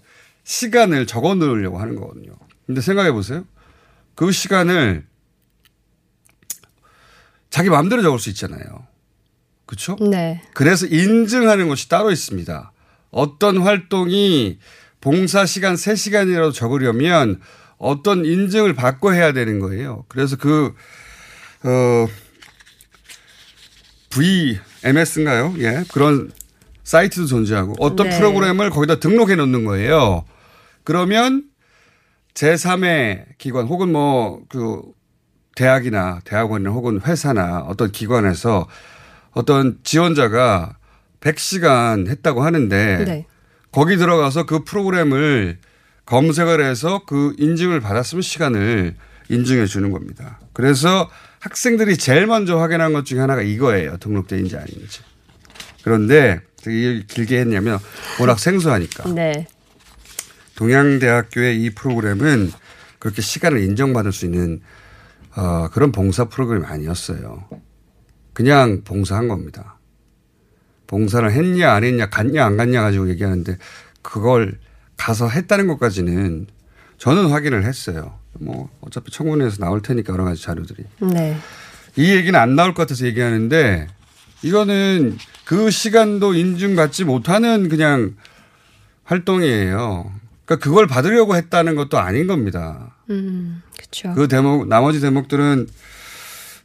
시간을 0.45 1.07
적어 1.07 1.35
놓으려고 1.35 1.79
하는 1.79 1.97
거거든요. 1.97 2.33
근데 2.64 2.81
생각해 2.81 3.12
보세요. 3.12 3.45
그 4.14 4.33
시간을 4.33 5.05
자기 7.50 7.69
마음대로 7.69 8.00
적을 8.00 8.19
수 8.19 8.31
있잖아요. 8.31 8.87
그렇죠? 9.67 9.97
네. 10.00 10.41
그래서 10.55 10.87
인증하는 10.87 11.69
것이 11.69 11.91
따로 11.91 12.11
있습니다. 12.11 12.73
어떤 13.11 13.59
활동이 13.59 14.59
봉사 15.03 15.45
시간 15.45 15.75
3시간이라도 15.75 16.55
적으려면 16.55 17.38
어떤 17.78 18.25
인증을 18.25 18.75
받고 18.75 19.14
해야 19.14 19.33
되는 19.33 19.61
거예요. 19.61 20.04
그래서 20.09 20.37
그, 20.37 20.75
어, 21.64 22.07
VMS인가요? 24.11 25.54
예. 25.59 25.85
그런 25.93 26.31
사이트도 26.85 27.26
존재하고 27.26 27.75
어떤 27.78 28.09
네. 28.09 28.16
프로그램을 28.16 28.71
거기다 28.71 29.00
등록해 29.00 29.35
놓는 29.37 29.64
거예요. 29.64 30.25
그러면 30.85 31.45
제3의 32.35 33.38
기관 33.38 33.66
혹은 33.66 33.90
뭐 33.93 34.40
그 34.49 34.83
대학이나 35.54 36.21
대학원이나 36.25 36.71
혹은 36.71 37.00
회사나 37.00 37.61
어떤 37.61 37.93
기관에서 37.93 38.66
어떤 39.31 39.78
지원자가 39.83 40.76
100시간 41.21 42.09
했다고 42.09 42.43
하는데 42.43 43.04
네. 43.04 43.26
거기 43.73 43.97
들어가서 43.97 44.47
그 44.47 44.64
프로그램을 44.64 45.59
검색을 46.06 46.62
해서 46.62 47.02
그 47.06 47.34
인증을 47.38 47.80
받았으면 47.80 48.23
시간을 48.23 48.96
인증해 49.28 49.66
주는 49.66 49.90
겁니다. 49.90 50.38
그래서 50.52 51.11
학생들이 51.40 51.96
제일 51.96 52.26
먼저 52.26 52.58
확인한 52.58 52.92
것 52.92 53.04
중에 53.04 53.20
하나가 53.20 53.42
이거예요. 53.42 53.96
등록돼인지 53.99 54.56
아닌지. 54.56 55.00
그런데 55.82 56.40
되게 56.56 57.04
길게 57.06 57.40
했냐면 57.40 57.78
워낙 58.20 58.38
생소하니까. 58.38 59.12
네. 59.12 59.46
동양대학교의 60.56 61.62
이 61.62 61.70
프로그램은 61.70 62.52
그렇게 62.99 63.20
시간을 63.20 63.62
인정받을 63.62 64.12
수 64.12 64.25
있는 64.25 64.62
어, 65.37 65.68
그런 65.73 65.92
봉사 65.92 66.26
프로그램이 66.26 66.64
아니었어요. 66.64 67.49
그냥 68.32 68.82
봉사한 68.84 69.28
겁니다. 69.28 69.78
봉사를 70.87 71.30
했냐 71.30 71.73
안 71.73 71.84
했냐 71.84 72.08
갔냐 72.08 72.44
안 72.44 72.56
갔냐 72.56 72.82
가지고 72.82 73.08
얘기하는데 73.11 73.58
그걸 74.02 74.58
가서 74.97 75.29
했다는 75.29 75.67
것까지는 75.67 76.47
저는 76.99 77.29
확인을 77.29 77.65
했어요. 77.65 78.19
뭐 78.39 78.69
어차피 78.81 79.11
청문회에서 79.11 79.59
나올 79.59 79.83
테니까 79.83 80.13
여러 80.13 80.25
가지 80.25 80.43
자료들이. 80.43 80.85
네. 81.01 81.37
이 81.97 82.11
얘기는 82.13 82.39
안 82.39 82.57
나올 82.57 82.75
것 82.75 82.83
같아서 82.83 83.07
얘기하는데 83.07 83.87
이거는 84.43 85.17
그 85.45 85.71
시간도 85.71 86.35
인증받지 86.35 87.05
못하는 87.05 87.69
그냥 87.69 88.15
활동이에요. 89.05 90.13
그러니까 90.45 90.65
그걸 90.65 90.87
받으려고 90.87 91.37
했다는 91.37 91.75
것도 91.75 91.99
아닌 91.99 92.27
겁니다. 92.27 92.95
음, 93.11 93.63
그렇죠. 93.77 94.13
그 94.15 94.29
대목, 94.29 94.69
나머지 94.69 95.01
대목들은 95.01 95.69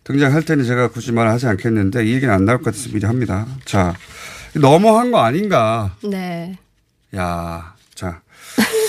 등장할 0.03 0.43
테니 0.43 0.65
제가 0.65 0.89
굳이 0.89 1.11
말하지 1.11 1.47
않겠는데 1.47 2.05
이 2.05 2.13
얘기는 2.13 2.33
안 2.33 2.45
나올 2.45 2.57
것 2.57 2.65
같아서 2.65 2.89
미리 2.89 3.05
합니다. 3.05 3.45
자, 3.65 3.93
너무한 4.55 5.11
거 5.11 5.19
아닌가. 5.19 5.95
네. 6.03 6.57
야, 7.15 7.75
자. 7.77 7.78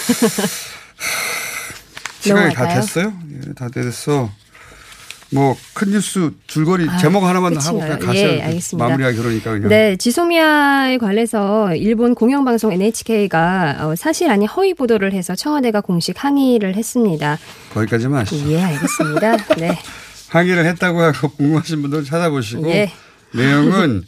시간이 2.21 2.55
다 2.55 2.63
넘어갈까요? 2.65 2.81
됐어요? 2.81 3.13
예, 3.49 3.53
다 3.55 3.69
됐어. 3.69 4.31
뭐 5.33 5.57
큰 5.81 5.93
뉴스 5.93 6.31
줄거리 6.47 6.87
아, 6.91 6.99
제목 6.99 7.25
하나만 7.25 7.55
끝인가요? 7.55 7.93
하고 7.93 8.01
그냥 8.01 8.17
예, 8.17 8.43
알겠습니다. 8.43 8.87
마무리하기 8.87 9.17
그러니까 9.17 9.51
그냥. 9.53 9.69
네, 9.71 9.97
지소미아에 9.97 10.99
관해서 10.99 11.75
일본 11.75 12.15
공영방송 12.15 12.71
NHK가 12.73 13.79
어, 13.81 13.97
사실 13.97 14.29
아닌 14.29 14.47
허위 14.47 14.75
보도를 14.75 15.15
해서 15.15 15.35
청와대가 15.35 15.81
공식 15.81 16.23
항의를 16.23 16.75
했습니다. 16.75 17.39
거기까지만 17.73 18.21
하시죠. 18.21 18.53
예, 18.53 18.63
알겠습니다. 18.63 19.37
네. 19.57 19.79
항의를 20.29 20.67
했다고 20.67 21.01
하고 21.01 21.29
궁금하신 21.31 21.81
분들 21.81 22.05
찾아보시고 22.05 22.71
예. 22.71 22.93
내용은 23.33 24.03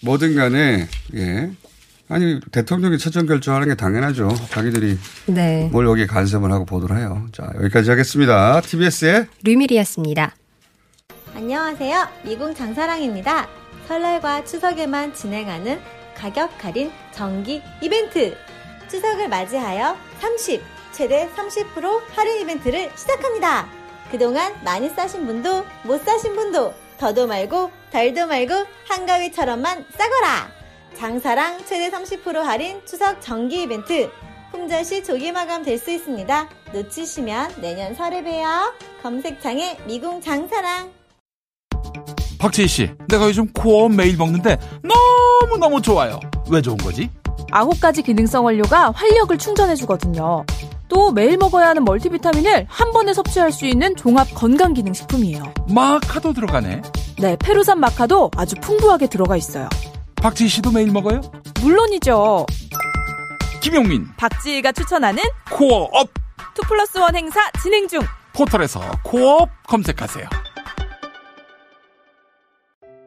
뭐든 0.00 0.34
간에 0.34 0.88
예. 1.14 1.50
아니 2.08 2.40
대통령이 2.52 2.98
최종 2.98 3.26
결정하는 3.26 3.68
게 3.68 3.74
당연하죠. 3.74 4.28
자기들이 4.50 4.98
네. 5.26 5.68
뭘 5.72 5.86
여기에 5.86 6.06
간섭을 6.06 6.52
하고 6.52 6.64
보도를 6.64 6.98
해요. 6.98 7.26
자 7.32 7.50
여기까지 7.56 7.90
하겠습니다. 7.90 8.60
TBS의 8.60 9.26
류밀이었습니다. 9.42 10.34
안녕하세요. 11.34 12.08
미궁 12.24 12.54
장사랑입니다. 12.54 13.48
설날과 13.88 14.44
추석에만 14.44 15.14
진행하는 15.14 15.80
가격 16.16 16.50
할인 16.64 16.90
정기 17.12 17.62
이벤트. 17.82 18.36
추석을 18.88 19.28
맞이하여 19.28 19.96
30, 20.20 20.62
최대 20.92 21.28
30% 21.36 22.00
할인 22.14 22.40
이벤트를 22.40 22.90
시작합니다. 22.94 23.66
그동안 24.12 24.54
많이 24.64 24.88
싸신 24.88 25.26
분도 25.26 25.64
못 25.82 26.04
싸신 26.04 26.36
분도 26.36 26.72
더도 26.98 27.26
말고 27.26 27.70
덜도 27.90 28.28
말고 28.28 28.54
한가위처럼만 28.88 29.84
싸거라. 29.90 30.55
장사랑 30.96 31.58
최대 31.66 31.90
30% 31.90 32.36
할인 32.42 32.80
추석 32.86 33.20
정기 33.20 33.62
이벤트. 33.62 34.10
품절 34.50 34.84
시 34.84 35.04
조기 35.04 35.30
마감 35.32 35.62
될 35.62 35.78
수 35.78 35.90
있습니다. 35.90 36.48
놓치시면 36.72 37.56
내년 37.60 37.94
설에 37.94 38.22
봬요. 38.22 38.72
검색창에 39.02 39.76
미궁 39.86 40.20
장사랑. 40.20 40.90
박재희 42.38 42.66
씨, 42.68 42.90
내가 43.08 43.26
요즘 43.26 43.46
코어 43.52 43.88
매일 43.88 44.16
먹는데 44.16 44.58
너무너무 44.82 45.80
좋아요. 45.82 46.20
왜 46.50 46.62
좋은 46.62 46.76
거지? 46.78 47.10
아홉 47.50 47.80
가지 47.80 48.02
기능성 48.02 48.44
원료가 48.44 48.90
활력을 48.92 49.38
충전해주거든요. 49.38 50.44
또 50.88 51.12
매일 51.12 51.36
먹어야 51.36 51.68
하는 51.68 51.84
멀티비타민을 51.84 52.66
한 52.68 52.92
번에 52.92 53.12
섭취할 53.12 53.52
수 53.52 53.66
있는 53.66 53.94
종합 53.96 54.28
건강 54.34 54.72
기능 54.72 54.92
식품이에요. 54.92 55.52
마카도 55.68 56.32
들어가네. 56.32 56.82
네, 57.18 57.36
페루산 57.38 57.80
마카도 57.80 58.30
아주 58.36 58.54
풍부하게 58.60 59.08
들어가 59.08 59.36
있어요. 59.36 59.68
박재희 60.22 60.48
씨도 60.48 60.72
매일 60.72 60.90
먹어요? 60.90 61.20
물론이죠. 61.62 62.46
김용민, 63.62 64.06
박지희가 64.16 64.72
추천하는 64.72 65.22
코어업 65.50 66.08
two 66.54 66.62
plus 66.66 66.98
one 66.98 67.14
행사 67.14 67.40
진행 67.62 67.86
중. 67.88 68.00
포털에서 68.34 68.80
코어 69.04 69.42
업 69.42 69.50
검색하세요. 69.66 70.26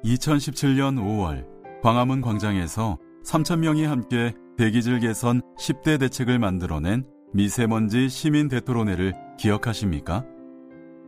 2017년 0.03 0.97
5월 0.97 1.45
광화문 1.83 2.21
광장에서 2.21 2.97
3,000명이 3.25 3.85
함께 3.85 4.33
대기질 4.57 4.99
개선 4.99 5.41
10대 5.59 5.99
대책을 5.99 6.39
만들어낸 6.39 7.05
미세먼지 7.33 8.09
시민 8.09 8.47
대토론회를 8.47 9.13
기억하십니까? 9.37 10.25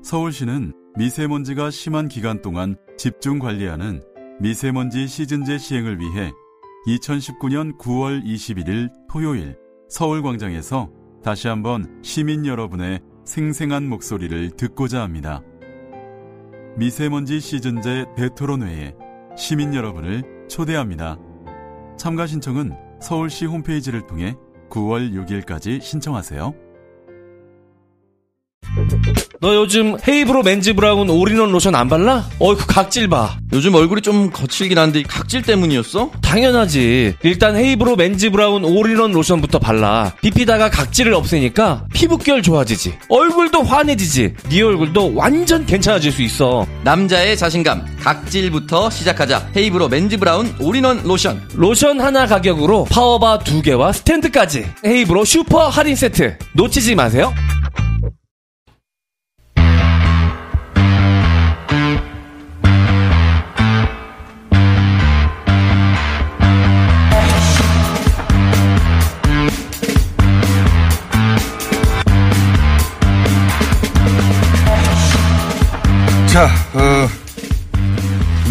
서울시는 0.04 0.74
미세먼지가 0.98 1.72
심한 1.72 2.08
기간 2.08 2.42
동안 2.42 2.76
집중 2.98 3.40
관리하는 3.40 4.04
미세먼지 4.42 5.08
시즌제 5.08 5.60
시행을 5.60 6.00
위해 6.00 6.32
2019년 6.88 7.78
9월 7.78 8.26
21일 8.26 8.90
토요일 9.08 9.56
서울광장에서 9.88 10.90
다시 11.24 11.48
한번 11.48 12.00
시민 12.02 12.48
여러분의 12.48 13.02
생생한 13.24 13.88
목소리를 13.88 14.50
듣고자 14.58 15.04
합니다. 15.04 15.44
미세먼지 16.76 17.40
시즌제 17.40 18.08
대토론회에 18.18 18.96
시민 19.38 19.76
여러분을 19.76 20.48
초대합니다. 20.50 21.20
참가 21.96 22.26
신청은 22.26 22.76
서울시 23.00 23.46
홈페이지를 23.46 24.08
통해 24.08 24.36
9월 24.72 25.14
6일까지 25.14 25.84
신청하세요. 25.84 26.56
너 29.42 29.56
요즘 29.56 29.98
헤이브로 30.08 30.44
맨즈 30.44 30.76
브라운 30.76 31.10
올인원 31.10 31.52
로션 31.52 31.74
안 31.74 31.90
발라? 31.90 32.30
어이 32.38 32.56
그 32.56 32.68
각질 32.68 33.08
봐. 33.08 33.38
요즘 33.54 33.74
얼굴이 33.74 34.02
좀 34.04 34.30
거칠긴 34.30 34.78
한데 34.78 35.02
각질 35.02 35.42
때문이었어? 35.42 36.12
당연하지. 36.22 37.16
일단 37.24 37.56
헤이브로 37.56 37.96
맨즈 37.96 38.30
브라운 38.30 38.64
올인원 38.64 39.14
로션부터 39.14 39.58
발라. 39.58 40.14
비피다가 40.22 40.70
각질을 40.70 41.16
없애니까 41.16 41.86
피부결 41.92 42.44
좋아지지. 42.44 42.94
얼굴도 43.10 43.64
환해지지. 43.64 44.36
네 44.52 44.62
얼굴도 44.62 45.16
완전 45.16 45.66
괜찮아질 45.66 46.12
수 46.12 46.22
있어. 46.22 46.68
남자의 46.84 47.36
자신감 47.36 47.84
각질부터 48.00 48.92
시작하자 48.92 49.54
헤이브로 49.58 49.90
맨즈 49.90 50.18
브라운 50.18 50.54
올인원 50.60 51.02
로션 51.02 51.42
로션 51.56 52.00
하나 52.00 52.28
가격으로 52.28 52.86
파워바 52.92 53.40
두 53.40 53.64
개와 53.64 53.92
스탠드까지. 53.92 54.68
헤이브로 54.86 55.26
슈퍼 55.26 55.68
할인 55.68 55.96
세트. 55.96 56.38
놓치지 56.54 56.94
마세요. 56.94 57.34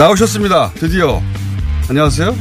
나오셨습니다. 0.01 0.73
드디어. 0.77 1.21
안녕하세요. 1.91 2.35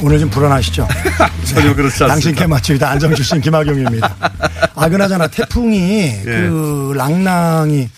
오늘 0.00 0.20
좀 0.20 0.30
불안하시죠? 0.30 0.86
전혀 1.44 1.74
그렇지 1.74 2.04
않습니다. 2.04 2.06
당신 2.06 2.34
캐마치다 2.36 2.88
안정 2.88 3.12
출신 3.16 3.40
김학용입니다. 3.40 4.16
아 4.76 4.88
그나저나 4.88 5.26
태풍이 5.26 6.22
그 6.22 6.92
랑랑이 6.94 7.90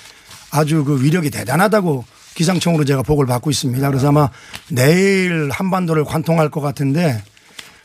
아주 0.51 0.83
그 0.83 1.05
위력이 1.05 1.29
대단하다고 1.29 2.07
기상청으로 2.37 2.87
제가 2.87 3.03
보고를 3.03 3.29
받고 3.29 3.51
있습니다. 3.51 3.87
그래서 3.91 4.09
아마 4.09 4.31
내일 4.71 5.51
한반도를 5.53 6.05
관통할 6.05 6.49
것 6.49 6.63
같은데 6.63 7.23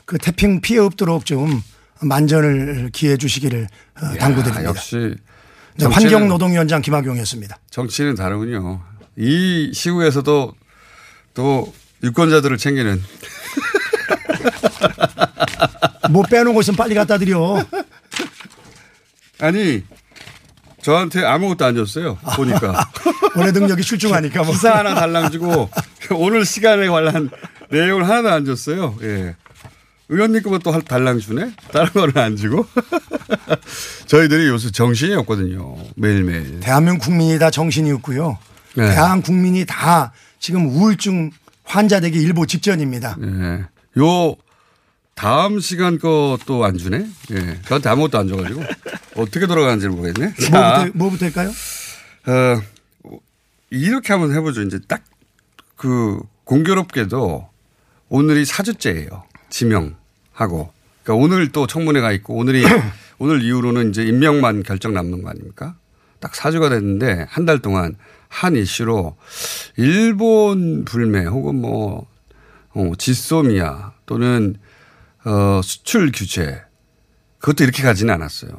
그 0.06 0.18
태풍 0.18 0.62
피해 0.62 0.80
없도록 0.80 1.26
좀 1.26 1.62
만전을 2.00 2.92
기해 2.94 3.18
주시기를 3.18 3.68
어, 4.02 4.14
당부드립니다. 4.18 4.64
역시 4.64 5.14
네, 5.76 5.88
환경노동위원장 5.88 6.82
김학용이었습니다. 6.82 7.58
정치는 7.70 8.16
다르군요. 8.16 8.80
이 9.18 9.72
시국에서도 9.74 10.54
또 11.38 11.72
유권자들을 12.02 12.58
챙기는 12.58 13.04
뭐 16.10 16.24
빼놓고 16.24 16.62
있으면 16.62 16.78
빨리 16.78 16.96
갖다 16.96 17.20
드려. 17.20 17.64
아니 19.40 19.84
저한테 20.82 21.24
아무것도 21.24 21.64
안 21.64 21.76
줬어요. 21.76 22.18
보니까 22.36 22.90
원래 23.38 23.52
능력이 23.52 23.84
출중하니까 23.84 24.44
뭐. 24.44 24.52
기사 24.52 24.80
하나 24.80 24.96
달랑 24.96 25.30
주고 25.30 25.70
오늘 26.18 26.44
시간에 26.44 26.88
관한 26.88 27.30
내용을 27.70 28.10
하나도 28.10 28.30
안 28.30 28.46
줬어요. 28.46 28.98
예. 29.04 29.36
의원님 30.10 30.42
거만 30.42 30.62
또 30.64 30.80
달랑 30.82 31.20
주네? 31.20 31.52
다른 31.72 31.92
거는 31.92 32.18
안 32.18 32.36
주고. 32.36 32.66
저희들이 34.08 34.48
요새 34.48 34.72
정신이 34.72 35.14
없거든요. 35.16 35.76
매일매일. 35.98 36.62
대한민국 36.62 37.06
국민이 37.06 37.38
다 37.38 37.52
정신이 37.52 37.92
없고요. 37.92 38.40
네. 38.76 38.90
대한 38.90 39.22
국민이 39.22 39.66
다 39.66 40.14
지금 40.40 40.68
우울증 40.68 41.32
환자 41.64 42.00
되기 42.00 42.20
일보 42.22 42.46
직전입니다. 42.46 43.18
예. 43.22 44.02
요 44.02 44.36
다음 45.16 45.60
시간 45.60 45.98
것도 46.00 46.64
안 46.64 46.78
주네? 46.78 47.08
예. 47.32 47.62
저한테 47.64 47.90
아무것도 47.90 48.18
안 48.20 48.28
줘가지고 48.28 48.64
어떻게 49.16 49.48
돌아가는지 49.48 49.88
모르겠네. 49.88 50.34
자, 50.36 50.78
뭐부터, 50.92 50.98
뭐부터 50.98 51.26
할까요? 51.26 51.50
어, 52.28 52.62
이렇게 53.70 54.14
한번 54.14 54.34
해보죠. 54.34 54.62
이제 54.62 54.80
딱 54.88 55.04
그 55.78 56.20
공교롭게도 56.44 57.48
오늘이 58.10 58.44
사주째예요. 58.46 59.24
지명하고. 59.50 60.74
그러니까 61.04 61.24
오늘 61.24 61.52
또 61.52 61.68
청문회가 61.68 62.12
있고 62.14 62.36
오늘이 62.36 62.66
오늘 63.20 63.42
이후로는 63.44 63.92
이제 63.92 64.04
임명만 64.04 64.64
결정 64.64 64.94
남는 64.94 65.22
거 65.24 65.30
아닙니까? 65.30 65.76
딱 66.20 66.36
사주가 66.36 66.70
됐는데 66.70 67.26
한 67.30 67.46
달 67.46 67.60
동안 67.60 67.96
한 68.30 68.56
이슈로 68.56 69.16
일본 69.78 70.84
불매 70.86 71.26
혹은 71.26 71.56
뭐 71.62 72.08
어, 72.74 72.92
지소미아 72.98 73.94
또는 74.06 74.56
어, 75.26 75.62
수출 75.64 76.12
규제 76.14 76.62
그것도 77.40 77.64
이렇게 77.64 77.84
가지는 77.84 78.14
않았어요. 78.14 78.52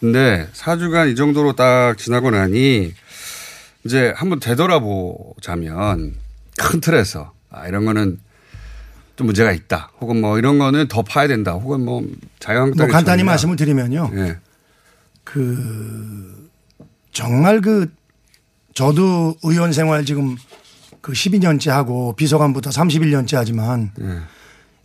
근데 0.00 0.48
4주간 0.52 1.10
이 1.10 1.16
정도로 1.16 1.54
딱 1.54 1.96
지나고 1.98 2.30
나니 2.30 2.92
이제 3.84 4.12
한번 4.16 4.40
되돌아보자면 4.40 6.14
큰 6.58 6.80
틀에서 6.80 7.32
아, 7.50 7.66
이런 7.68 7.84
거는 7.84 8.18
좀 9.16 9.26
문제가 9.26 9.52
있다. 9.52 9.92
혹은 10.00 10.20
뭐 10.20 10.38
이런 10.38 10.58
거는 10.58 10.88
더 10.88 11.02
파야 11.02 11.26
된다. 11.28 11.52
혹은 11.52 11.84
뭐 11.84 12.04
자유한국당 12.40 12.88
뭐 12.88 12.92
간단히 12.92 13.22
말씀을 13.22 13.56
드리면요. 13.56 14.10
예. 14.14 14.38
그 15.24 16.45
정말 17.16 17.62
그 17.62 17.90
저도 18.74 19.36
의원 19.42 19.72
생활 19.72 20.04
지금 20.04 20.36
그 21.00 21.12
12년째 21.12 21.70
하고 21.70 22.12
비서관부터 22.12 22.68
31년째 22.68 23.36
하지만 23.36 23.90
예. 24.02 24.18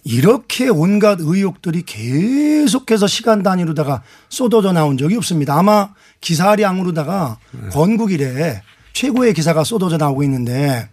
이렇게 0.05 0.69
온갖 0.69 1.17
의혹들이 1.19 1.83
계속해서 1.83 3.07
시간 3.07 3.43
단위로다가 3.43 4.01
쏟아져 4.29 4.71
나온 4.71 4.97
적이 4.97 5.17
없습니다. 5.17 5.59
아마 5.59 5.89
기사량으로다가 6.21 7.37
건국 7.73 8.13
이래 8.13 8.63
최고의 8.93 9.33
기사가 9.33 9.65
쏟아져 9.65 9.97
나오고 9.97 10.23
있는데 10.23 10.87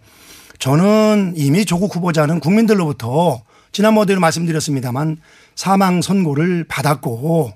저는 0.59 1.35
이미 1.37 1.63
조국 1.63 1.95
후보자는 1.95 2.41
국민들로부터 2.41 3.41
지난번에도 3.71 4.19
말씀드렸습니다만 4.19 5.17
사망 5.55 6.01
선고를 6.01 6.65
받았고 6.65 7.53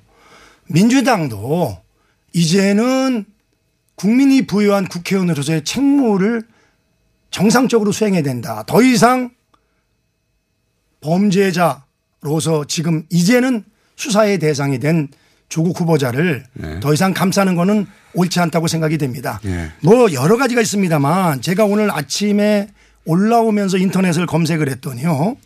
민주당도 0.70 1.78
이제는 2.32 3.33
국민이 4.04 4.42
부여한 4.42 4.88
국회의원으로서의 4.88 5.64
책무를 5.64 6.44
정상적으로 7.32 7.94
수행해야 7.94 8.22
된다. 8.22 8.66
더 8.68 8.82
이상 8.82 9.32
범죄자로서 11.00 12.66
지금 12.68 13.06
이제는 13.10 13.64
수사의 13.96 14.40
대상이 14.40 14.80
된 14.80 15.08
조국 15.48 15.80
후보자를 15.80 16.44
네. 16.52 16.82
더 16.82 16.94
이상 16.94 17.14
감싸는 17.14 17.56
거는 17.56 17.88
옳지 18.14 18.42
않다고 18.42 18.68
생각이 18.68 18.98
됩니다. 18.98 19.40
예. 19.46 19.72
뭐 19.82 20.12
여러 20.12 20.36
가지가 20.36 20.60
있습니다만 20.60 21.42
제가 21.42 21.64
오늘 21.64 21.90
아침에 21.90 22.68
올라오면서 23.06 23.78
인터넷을 23.78 24.26
검색을 24.26 24.70
했더니요. 24.70 25.38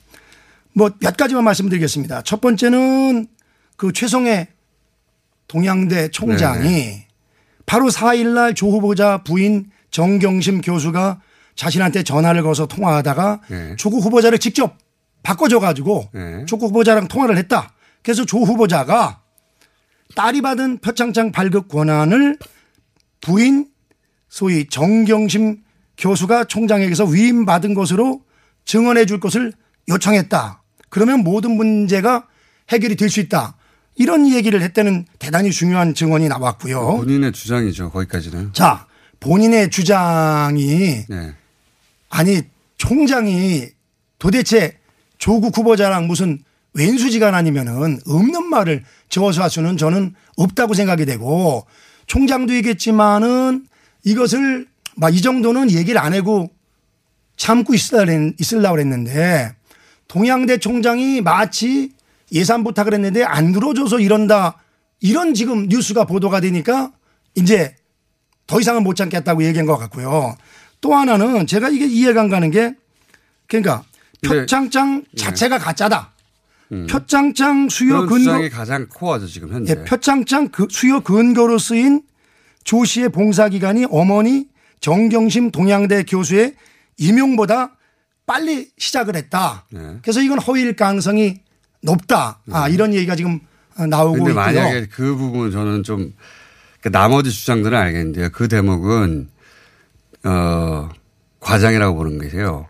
뭐 0.73 0.89
몇 0.99 1.15
가지만 1.15 1.43
말씀드리겠습니다. 1.43 2.23
첫 2.23 2.41
번째는 2.41 3.27
그 3.75 3.93
최성해 3.93 4.47
동양대 5.47 6.09
총장이 6.09 6.69
네. 6.69 7.06
바로 7.67 7.89
4일날 7.89 8.55
조 8.55 8.71
후보자 8.71 9.19
부인 9.23 9.69
정경심 9.91 10.61
교수가 10.61 11.21
자신한테 11.55 12.03
전화를 12.03 12.41
걸어서 12.41 12.65
통화하다가 12.65 13.41
네. 13.49 13.75
조국 13.77 14.03
후보자를 14.03 14.39
직접 14.39 14.77
바꿔줘 15.21 15.59
가지고 15.59 16.09
네. 16.13 16.45
조국 16.45 16.69
후보자랑 16.69 17.07
통화를 17.09 17.37
했다. 17.37 17.71
그래서 18.01 18.25
조 18.25 18.39
후보자가 18.39 19.21
딸이 20.15 20.41
받은 20.41 20.77
표창장 20.79 21.31
발급 21.31 21.67
권한을 21.67 22.37
부인 23.19 23.67
소위 24.29 24.67
정경심 24.69 25.61
교수가 25.97 26.45
총장에게서 26.45 27.05
위임받은 27.05 27.73
것으로 27.73 28.21
증언해 28.63 29.05
줄 29.05 29.19
것을 29.19 29.51
요청했다. 29.89 30.63
그러면 30.89 31.21
모든 31.21 31.51
문제가 31.57 32.27
해결이 32.69 32.95
될 32.95 33.09
수 33.09 33.19
있다. 33.19 33.56
이런 33.97 34.29
얘기를 34.31 34.61
했다는 34.61 35.05
대단히 35.19 35.51
중요한 35.51 35.93
증언이 35.93 36.27
나왔고요. 36.27 36.97
본인의 36.97 37.31
주장이죠. 37.31 37.89
거기까지는. 37.91 38.53
자, 38.53 38.85
본인의 39.19 39.69
주장이 39.71 41.05
네. 41.09 41.33
아니 42.09 42.41
총장이 42.77 43.65
도대체 44.19 44.77
조국 45.17 45.57
후보자랑 45.57 46.07
무슨 46.07 46.39
왼수지간 46.73 47.33
아니면은 47.33 47.99
없는 48.05 48.45
말을 48.45 48.83
저어서 49.09 49.41
할 49.41 49.49
수는 49.49 49.77
저는 49.77 50.13
없다고 50.37 50.75
생각이 50.75 51.05
되고 51.05 51.65
총장도 52.05 52.53
얘기했지만은 52.55 53.65
이것을 54.03 54.67
막 54.95 55.13
이 55.13 55.21
정도는 55.21 55.71
얘기를 55.71 55.99
안 55.99 56.13
하고 56.13 56.49
참고 57.35 57.73
있으려 57.73 58.31
있으려고 58.39 58.79
했는데 58.79 59.53
동양대 60.07 60.57
총장이 60.57 61.21
마치 61.21 61.91
예산 62.31 62.63
부탁을 62.63 62.93
했는데 62.93 63.23
안 63.23 63.51
들어줘서 63.51 63.99
이런다 63.99 64.57
이런 64.99 65.33
지금 65.33 65.67
뉴스가 65.67 66.05
보도가 66.05 66.41
되니까 66.41 66.91
이제 67.35 67.75
더 68.47 68.59
이상은 68.59 68.83
못 68.83 68.95
참겠다고 68.95 69.43
얘기한 69.43 69.65
것 69.65 69.77
같고요. 69.77 70.35
또 70.81 70.95
하나는 70.95 71.47
제가 71.47 71.69
이게 71.69 71.85
이해가 71.85 72.21
안 72.21 72.29
가는 72.29 72.49
게 72.51 72.75
그러니까 73.47 73.83
표창장 74.25 75.03
네. 75.11 75.23
자체가 75.23 75.57
가짜다. 75.57 76.13
음. 76.71 76.85
표창장 76.89 77.69
수요 77.69 78.05
근거 78.05 78.49
가장 78.49 78.87
코어죠 78.89 79.27
지금 79.27 79.53
현재. 79.53 79.73
예, 79.73 79.83
표창장 79.85 80.49
그 80.49 80.67
수요 80.69 80.99
근거로 80.99 81.57
쓰인 81.57 82.01
조 82.63 82.83
씨의 82.83 83.09
봉사 83.09 83.47
기간이 83.47 83.85
어머니 83.89 84.47
정경심 84.81 85.51
동양대 85.51 86.03
교수의 86.03 86.55
임용보다 86.97 87.77
빨리 88.25 88.69
시작을 88.77 89.15
했다. 89.15 89.65
네. 89.71 89.99
그래서 90.01 90.21
이건 90.21 90.39
허위일 90.39 90.75
가능성이 90.75 91.39
높다. 91.81 92.39
아, 92.51 92.67
이런 92.69 92.93
얘기가 92.93 93.15
지금 93.15 93.39
나오고 93.77 94.13
근데 94.13 94.31
있고요. 94.31 94.35
만약에 94.45 94.87
그 94.87 95.15
부분 95.15 95.51
저는 95.51 95.83
좀 95.83 96.13
그러니까 96.81 96.99
나머지 96.99 97.31
주장들은 97.31 97.77
알겠는데요. 97.77 98.29
그 98.31 98.47
대목은 98.47 99.29
어 100.23 100.89
과장이라고 101.39 101.95
보는 101.95 102.19
게세요. 102.19 102.67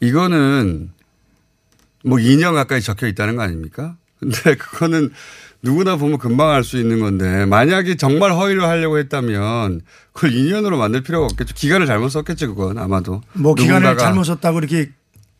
이거는 0.00 0.90
뭐 2.04 2.18
2년 2.18 2.54
가까이 2.54 2.80
적혀 2.80 3.06
있다는 3.06 3.36
거 3.36 3.42
아닙니까? 3.42 3.96
근데 4.20 4.54
그거는 4.56 5.10
누구나 5.62 5.96
보면 5.96 6.18
금방 6.18 6.50
알 6.50 6.62
수 6.62 6.78
있는 6.78 7.00
건데 7.00 7.44
만약에 7.46 7.96
정말 7.96 8.32
허위를 8.32 8.62
하려고 8.64 8.98
했다면 8.98 9.80
그걸 10.12 10.30
2년으로 10.30 10.76
만들 10.78 11.02
필요가 11.02 11.26
없겠죠. 11.26 11.54
기간을 11.54 11.86
잘못 11.86 12.10
썼겠죠. 12.10 12.54
그건 12.54 12.78
아마도. 12.78 13.22
뭐 13.32 13.54
기간을 13.54 13.96
잘못 13.98 14.24
썼다고 14.24 14.58
이렇게 14.58 14.90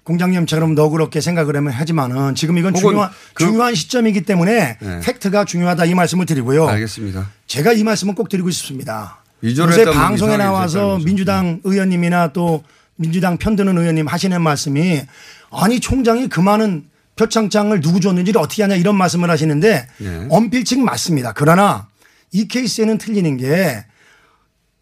공장님처럼 0.06 0.74
너그럽게 0.76 1.20
생각을 1.20 1.56
하면 1.56 1.72
하지만은 1.72 2.36
지금 2.36 2.56
이건 2.58 2.74
중요한, 2.74 3.10
그- 3.34 3.44
중요한 3.44 3.74
시점이기 3.74 4.22
때문에 4.22 4.78
네. 4.80 5.00
팩트가 5.02 5.44
중요하다 5.44 5.84
이 5.86 5.94
말씀을 5.94 6.26
드리고요. 6.26 6.68
알겠습니다. 6.68 7.28
제가 7.48 7.72
이 7.72 7.82
말씀은 7.82 8.14
꼭 8.14 8.28
드리고 8.28 8.48
싶습니다. 8.50 9.18
요새 9.42 9.84
방송에 9.84 10.36
나와서 10.36 10.98
민주당 11.04 11.60
의원님이나 11.64 12.32
또 12.32 12.62
민주당 12.94 13.36
편드는 13.36 13.76
의원님 13.76 14.06
하시는 14.06 14.40
말씀이 14.40 15.02
아니 15.50 15.80
총장이 15.80 16.28
그 16.28 16.40
많은 16.40 16.84
표창장을 17.16 17.78
누구 17.80 17.98
줬는지를 18.00 18.40
어떻게 18.40 18.62
하냐 18.62 18.76
이런 18.76 18.94
말씀을 18.96 19.28
하시는데 19.28 19.88
네. 19.98 20.26
엄필칭 20.30 20.84
맞습니다. 20.84 21.32
그러나 21.34 21.88
이 22.32 22.46
케이스에는 22.46 22.96
틀리는 22.98 23.36
게 23.38 23.84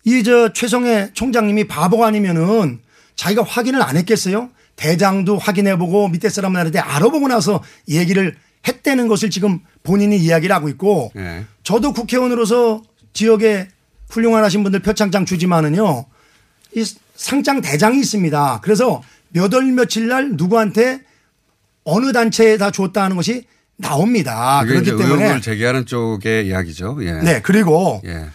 이 0.06 0.22
저 0.22 0.52
최성해 0.52 1.12
총장님이 1.14 1.66
바보가 1.66 2.06
아니면은 2.08 2.80
자기가 3.16 3.42
확인을 3.42 3.80
안 3.82 3.96
했겠어요? 3.96 4.50
대장도 4.76 5.38
확인해보고 5.38 6.08
밑에 6.08 6.28
사람들한테 6.28 6.78
알아보고 6.78 7.28
나서 7.28 7.62
얘기를 7.88 8.34
했다는 8.66 9.08
것을 9.08 9.30
지금 9.30 9.60
본인이 9.82 10.16
이야기를 10.16 10.54
하고 10.54 10.68
있고 10.68 11.12
네. 11.14 11.44
저도 11.62 11.92
국회의원으로서 11.92 12.82
지역에 13.12 13.68
훌륭한 14.10 14.42
하신 14.44 14.62
분들 14.62 14.80
표창장 14.80 15.26
주지만은요 15.26 16.06
이 16.76 16.84
상장 17.14 17.60
대장이 17.60 18.00
있습니다. 18.00 18.60
그래서 18.62 19.02
몇 19.30 19.52
월 19.52 19.64
며칠 19.72 20.08
날 20.08 20.32
누구한테 20.32 21.00
어느 21.84 22.12
단체에 22.12 22.56
다 22.56 22.70
줬다는 22.70 23.16
것이 23.16 23.44
나옵니다. 23.76 24.62
그렇기 24.64 24.90
때문에 24.90 25.24
의혹을 25.24 25.40
제기하는 25.40 25.84
쪽의 25.86 26.46
이야기죠. 26.46 26.98
예. 27.02 27.12
네 27.12 27.40
그리고 27.42 28.00
예. 28.06 28.26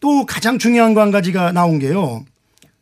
또 0.00 0.26
가장 0.26 0.58
중요한 0.58 0.94
거 0.94 1.00
한 1.00 1.10
가지가 1.10 1.52
나온 1.52 1.78
게요. 1.78 2.24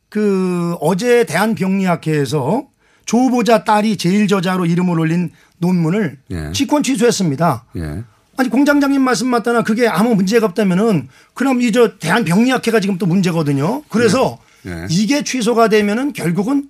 그 0.09 0.77
어제 0.81 1.25
대한병리학회에서 1.25 2.67
조 3.07 3.19
후보자 3.19 3.65
딸이 3.65 3.97
제일 3.97 4.29
저자로 4.29 4.67
이름을 4.67 4.99
올린 5.01 5.31
논문을 5.59 6.19
예. 6.33 6.53
직권 6.53 6.83
취소했습니다. 6.83 7.65
예. 7.77 8.03
아니 8.37 8.51
공장장님 8.51 9.01
말씀 9.01 9.29
맞다나 9.29 9.63
그게 9.63 9.89
아무 9.89 10.15
문제가 10.15 10.45
없다면은 10.47 11.09
그럼 11.33 11.63
이 11.63 11.73
저 11.73 11.97
대한병리학회가 11.99 12.81
지금 12.81 12.99
또 12.99 13.07
문제거든요. 13.07 13.83
그래서 13.89 14.39
예. 14.67 14.87
이게 14.91 15.25
취소가 15.25 15.69
되면은 15.69 16.13
결국은 16.13 16.69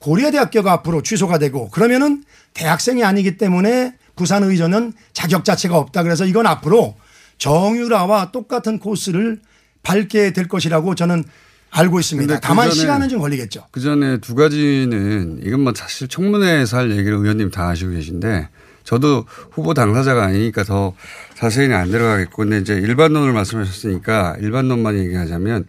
고려대학교가 0.00 0.70
앞으로 0.74 1.02
취소가 1.02 1.38
되고 1.38 1.68
그러면은 1.70 2.22
대학생이 2.54 3.02
아니기 3.02 3.36
때문에 3.36 3.94
부산 4.14 4.44
의전은 4.44 4.92
자격 5.12 5.44
자체가 5.44 5.76
없다. 5.76 6.02
그래서 6.04 6.24
이건 6.24 6.46
앞으로 6.46 6.94
정유라와 7.38 8.30
똑같은 8.30 8.78
코스를 8.78 9.40
밟게 9.82 10.32
될 10.32 10.48
것이라고 10.48 10.94
저는 10.94 11.24
알고 11.70 12.00
있습니다. 12.00 12.34
그 12.36 12.40
다만 12.40 12.68
전에- 12.68 12.74
시간은 12.74 13.08
좀 13.08 13.20
걸리겠죠. 13.20 13.66
그 13.70 13.80
전에 13.80 14.18
두 14.18 14.34
가지는 14.34 15.40
이건 15.44 15.60
뭐 15.60 15.72
사실 15.76 16.08
청문회에서 16.08 16.76
할 16.78 16.90
얘기를 16.90 17.12
의원님 17.18 17.50
다 17.50 17.68
하시고 17.68 17.92
계신데 17.92 18.48
저도 18.84 19.26
후보 19.50 19.74
당사자가 19.74 20.24
아니니까 20.24 20.64
더 20.64 20.94
자세히는 21.36 21.76
안 21.76 21.90
들어가겠고 21.90 22.36
근데 22.36 22.58
이제 22.58 22.74
일반론을 22.74 23.32
말씀하셨으니까 23.34 24.36
일반론만 24.40 24.96
얘기하자면 24.98 25.66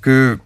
그, 0.00 0.38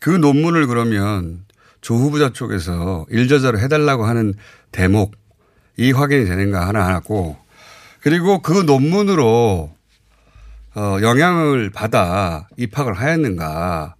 그 0.00 0.10
논문을 0.10 0.66
그러면 0.66 1.44
조 1.82 1.94
후보자 1.96 2.32
쪽에서 2.32 3.06
일저자로 3.10 3.58
해달라고 3.58 4.04
하는 4.06 4.34
대목 4.72 5.12
이 5.76 5.92
확인이 5.92 6.24
되는가 6.24 6.66
하나 6.66 6.88
하고 6.88 7.36
그리고 8.00 8.40
그 8.40 8.52
논문으로 8.62 9.70
어, 10.74 10.98
영향을 11.02 11.70
받아 11.70 12.46
입학을 12.56 12.94
하였는가 12.94 13.94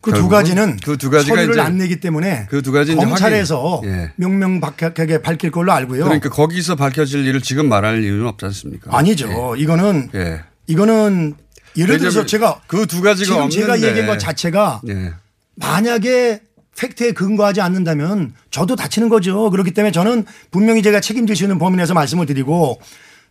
그 0.00 0.12
두 0.12 0.28
가지는 0.28 0.76
그 0.84 0.96
두 0.96 1.10
가지가 1.10 1.34
서류를 1.34 1.54
이제 1.54 1.60
안 1.60 1.78
내기 1.78 1.98
때문에 1.98 2.46
그 2.48 2.62
두 2.62 2.70
가지 2.70 2.92
이제 2.92 3.04
검찰에서. 3.04 3.82
예. 3.86 4.12
명명백백하게 4.16 5.20
밝힐 5.20 5.50
걸로 5.50 5.72
알고요. 5.72 6.04
그러니까 6.04 6.28
거기서 6.30 6.76
밝혀질 6.76 7.26
일을 7.26 7.40
지금 7.42 7.68
말할 7.68 8.04
이유는 8.04 8.24
없지 8.26 8.44
않습니까? 8.46 8.96
아니죠. 8.96 9.56
이거는 9.56 10.10
예. 10.14 10.42
이거는 10.68 11.34
예를 11.76 11.98
들어서 11.98 12.24
제가 12.24 12.60
그 12.68 12.86
두 12.86 13.02
가지가 13.02 13.24
지금 13.34 13.50
제가 13.50 13.72
없는데. 13.72 13.88
얘기한 13.88 14.06
것 14.06 14.18
자체가 14.20 14.80
예. 14.88 15.12
만약에 15.56 16.40
팩트에 16.78 17.12
근거하지 17.12 17.60
않는다면 17.60 18.34
저도 18.50 18.76
다치는 18.76 19.08
거죠. 19.08 19.50
그렇기 19.50 19.72
때문에 19.72 19.90
저는 19.90 20.24
분명히 20.52 20.82
제가 20.82 21.00
책임질 21.00 21.34
수 21.34 21.42
있는 21.44 21.58
범위 21.58 21.76
내에서 21.78 21.94
말씀을 21.94 22.26
드리고 22.26 22.78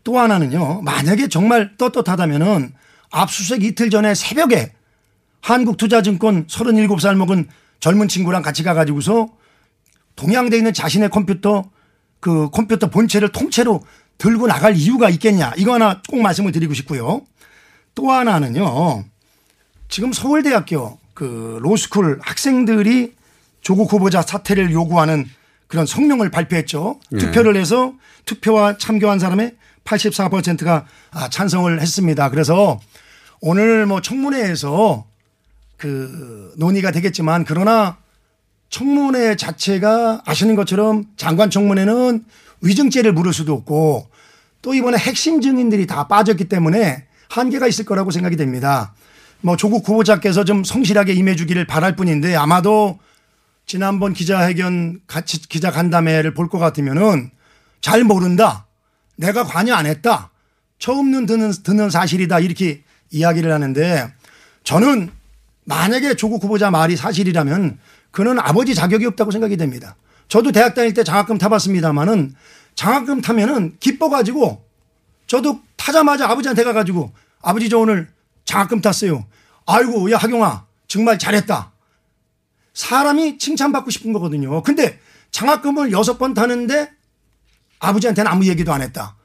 또 0.05 0.19
하나는요. 0.19 0.81
만약에 0.83 1.27
정말 1.27 1.75
떳떳하다면은 1.77 2.73
압수수색 3.11 3.63
이틀 3.63 3.89
전에 3.89 4.13
새벽에 4.13 4.71
한국투자증권 5.41 6.47
37살 6.47 7.15
먹은 7.15 7.49
젊은 7.79 8.07
친구랑 8.07 8.41
같이 8.41 8.63
가가지고서 8.63 9.27
동양대에 10.15 10.59
있는 10.59 10.73
자신의 10.73 11.09
컴퓨터 11.09 11.69
그 12.19 12.49
컴퓨터 12.51 12.89
본체를 12.89 13.31
통째로 13.31 13.83
들고 14.17 14.47
나갈 14.47 14.75
이유가 14.75 15.09
있겠냐. 15.09 15.53
이거 15.57 15.73
하나 15.73 16.01
꼭 16.07 16.21
말씀을 16.21 16.51
드리고 16.51 16.73
싶고요. 16.75 17.21
또 17.95 18.11
하나는요. 18.11 19.03
지금 19.89 20.13
서울대학교 20.13 20.99
그 21.15 21.59
로스쿨 21.61 22.19
학생들이 22.21 23.13
조국 23.61 23.91
후보자 23.91 24.21
사퇴를 24.21 24.71
요구하는 24.71 25.25
그런 25.67 25.87
성명을 25.87 26.29
발표했죠. 26.29 26.99
예. 27.13 27.17
투표를 27.17 27.57
해서 27.57 27.93
투표와 28.25 28.77
참교한 28.77 29.17
사람의 29.17 29.55
84%가 29.85 30.85
아, 31.11 31.29
찬성을 31.29 31.79
했습니다. 31.81 32.29
그래서 32.29 32.79
오늘 33.39 33.85
뭐 33.85 34.01
청문회에서 34.01 35.05
그 35.77 36.53
논의가 36.57 36.91
되겠지만 36.91 37.45
그러나 37.45 37.97
청문회 38.69 39.35
자체가 39.35 40.23
아시는 40.25 40.55
것처럼 40.55 41.05
장관 41.17 41.49
청문회는 41.49 42.25
위증죄를 42.61 43.13
물을 43.13 43.31
수도 43.31 43.53
없고 43.53 44.07
또 44.61 44.73
이번에 44.73 44.97
핵심 44.97 45.39
증인들이 45.41 45.85
다 45.85 46.07
빠졌기 46.07 46.45
때문에 46.45 47.05
한계가 47.29 47.67
있을 47.67 47.85
거라고 47.85 48.11
생각이 48.11 48.35
됩니다. 48.35 48.93
뭐 49.41 49.55
조국 49.55 49.87
후보자께서 49.87 50.43
좀 50.43 50.63
성실하게 50.63 51.13
임해주기를 51.13 51.67
바랄 51.67 51.95
뿐인데 51.95 52.35
아마도 52.35 52.97
지난번 53.67 54.13
기자회견 54.13 55.01
같이 55.05 55.39
기자 55.47 55.69
간담회를 55.71 56.33
볼 56.33 56.47
것 56.49 56.57
같으면은 56.57 57.29
잘 57.81 58.03
모른다. 58.03 58.64
내가 59.15 59.43
관여 59.43 59.73
안 59.73 59.85
했다. 59.85 60.31
처음 60.79 61.25
듣는, 61.25 61.51
듣는 61.63 61.89
사실이다. 61.89 62.39
이렇게 62.39 62.83
이야기를 63.11 63.51
하는데 63.51 64.13
저는 64.63 65.11
만약에 65.65 66.15
조국 66.15 66.43
후보자 66.43 66.69
말이 66.69 66.95
사실이라면 66.95 67.79
그는 68.11 68.39
아버지 68.39 68.75
자격이 68.75 69.05
없다고 69.05 69.31
생각이 69.31 69.57
됩니다. 69.57 69.95
저도 70.27 70.51
대학 70.51 70.73
다닐 70.73 70.93
때 70.93 71.03
장학금 71.03 71.37
타봤습니다만은 71.37 72.35
장학금 72.75 73.21
타면은 73.21 73.77
기뻐가지고 73.79 74.63
저도 75.27 75.61
타자마자 75.75 76.29
아버지한테 76.29 76.63
가가지고 76.63 77.11
아버지 77.41 77.69
저 77.69 77.79
오늘 77.79 78.09
장학금 78.45 78.81
탔어요. 78.81 79.25
아이고 79.65 80.11
야 80.11 80.17
하경아 80.17 80.65
정말 80.87 81.17
잘했다. 81.17 81.71
사람이 82.73 83.37
칭찬받고 83.37 83.89
싶은 83.89 84.13
거거든요. 84.13 84.61
근데 84.63 84.99
장학금을 85.31 85.91
여섯 85.91 86.17
번 86.17 86.33
타는데 86.33 86.91
아버지한테는 87.85 88.29
아무 88.31 88.45
얘기도 88.47 88.73
안 88.73 88.81
했다. 88.81 89.15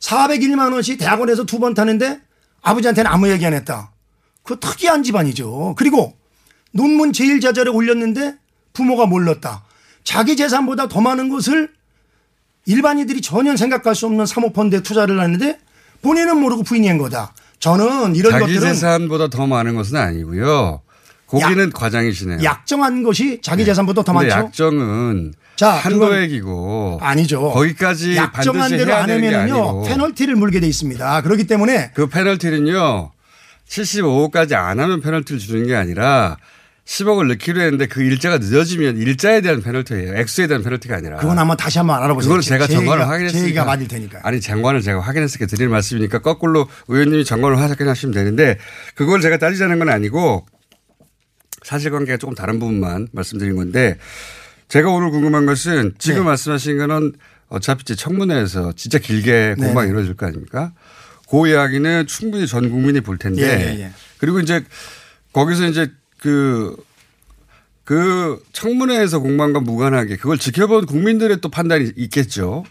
401만 0.00 0.72
원씩 0.72 0.98
대학원에서 0.98 1.44
두 1.44 1.58
번 1.58 1.74
타는데 1.74 2.20
아버지한테는 2.62 3.10
아무 3.10 3.28
얘기 3.30 3.44
안 3.46 3.54
했다. 3.54 3.92
그 4.42 4.58
특이한 4.58 5.02
집안이죠. 5.02 5.74
그리고 5.76 6.16
논문 6.72 7.12
제일 7.12 7.40
저자를 7.40 7.72
올렸는데 7.72 8.36
부모가 8.72 9.06
몰랐다. 9.06 9.64
자기 10.04 10.36
재산보다 10.36 10.88
더 10.88 11.00
많은 11.00 11.28
것을 11.28 11.70
일반인들이 12.66 13.20
전혀 13.20 13.56
생각할 13.56 13.94
수 13.94 14.06
없는 14.06 14.26
사모펀드에 14.26 14.80
투자를 14.82 15.20
하는데 15.20 15.58
본인은 16.02 16.38
모르고 16.38 16.62
부인이 16.64 16.88
한 16.88 16.98
거다. 16.98 17.34
저는 17.60 18.16
이런 18.16 18.32
자기 18.32 18.40
것들은 18.54 18.60
재산보다 18.74 19.28
더 19.28 19.46
많은 19.46 19.76
것은 19.76 19.96
아니고요. 19.96 20.82
거기는 21.26 21.70
과장이시네요. 21.70 22.42
약정한 22.42 23.02
것이 23.02 23.40
자기 23.42 23.64
재산보다 23.64 24.02
더 24.02 24.12
많죠. 24.12 24.30
약정은 24.30 25.32
자, 25.56 25.70
한도액이고 25.70 26.98
아니죠. 27.00 27.50
거기까지 27.52 28.16
약정한 28.16 28.70
대로 28.70 28.94
안 28.94 29.10
하면은요 29.10 29.82
페널티를 29.84 30.34
물게 30.36 30.60
돼 30.60 30.66
있습니다. 30.66 31.22
그렇기 31.22 31.44
때문에 31.44 31.92
그 31.94 32.08
페널티는요 32.08 33.12
75억까지 33.68 34.54
안 34.54 34.80
하면 34.80 35.00
페널티를 35.00 35.38
주는 35.38 35.66
게 35.66 35.74
아니라 35.74 36.36
10억을 36.84 37.28
넣기로 37.28 37.60
했는데 37.60 37.86
그 37.86 38.02
일자가 38.02 38.38
늦어지면 38.38 38.96
일자에 38.96 39.40
대한 39.40 39.62
페널티예요. 39.62 40.16
액수에 40.16 40.48
대한 40.48 40.64
페널티가 40.64 40.96
아니라. 40.96 41.16
그건 41.16 41.38
한번 41.38 41.56
다시 41.56 41.78
한번 41.78 42.02
알아보세요. 42.02 42.28
그걸 42.28 42.42
제가 42.42 42.66
제 42.66 42.74
정관을 42.74 43.06
확인했으니까. 43.06 43.38
제 43.40 43.44
얘기가 43.44 43.64
맞을 43.64 43.86
테니까. 43.86 44.20
아니 44.24 44.40
장관을 44.40 44.82
제가 44.82 45.00
확인했으니까 45.00 45.46
드릴 45.46 45.68
말씀이니까 45.68 46.18
거꾸로 46.18 46.66
의원님이 46.88 47.24
장관을 47.24 47.58
확인하시면 47.60 48.12
되는데 48.12 48.58
그걸 48.96 49.20
제가 49.20 49.38
따지자는 49.38 49.78
건 49.78 49.90
아니고 49.90 50.44
사실관계가 51.62 52.18
조금 52.18 52.34
다른 52.34 52.58
부분만 52.58 53.08
말씀드린 53.12 53.54
건데 53.54 53.96
제가 54.72 54.88
오늘 54.88 55.10
궁금한 55.10 55.44
것은 55.44 55.92
지금 55.98 56.20
네. 56.20 56.28
말씀하신 56.28 56.78
거는 56.78 57.12
어차피 57.50 57.82
이제 57.82 57.94
청문회에서 57.94 58.72
진짜 58.74 58.96
길게 58.96 59.56
네, 59.58 59.66
공방이 59.66 59.88
네. 59.88 59.90
이루어질 59.90 60.14
거 60.14 60.24
아닙니까? 60.24 60.72
그 61.28 61.46
이야기는 61.46 62.06
충분히 62.06 62.46
전 62.46 62.70
국민이 62.70 63.02
볼 63.02 63.18
텐데 63.18 63.42
예, 63.42 63.48
예, 63.48 63.80
예. 63.82 63.90
그리고 64.16 64.40
이제 64.40 64.64
거기서 65.34 65.66
이제 65.66 65.90
그, 66.18 66.74
그 67.84 68.42
청문회에서 68.54 69.18
공방과 69.18 69.60
무관하게 69.60 70.16
그걸 70.16 70.38
지켜본 70.38 70.86
국민들의 70.86 71.42
또 71.42 71.50
판단이 71.50 71.92
있겠죠. 71.94 72.64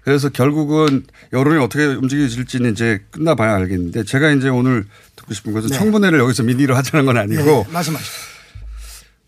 그래서 0.00 0.30
결국은 0.30 1.04
여론이 1.34 1.62
어떻게 1.62 1.84
움직여질지는 1.84 2.72
이제 2.72 3.04
끝나봐야 3.10 3.56
알겠는데 3.56 4.04
제가 4.04 4.30
이제 4.30 4.48
오늘 4.48 4.86
듣고 5.16 5.34
싶은 5.34 5.52
것은 5.52 5.68
네. 5.68 5.76
청문회를 5.76 6.18
여기서 6.18 6.44
민의로 6.44 6.74
하자는 6.74 7.04
건 7.04 7.18
아니고 7.18 7.44
네, 7.44 7.66
말씀하시죠. 7.70 8.35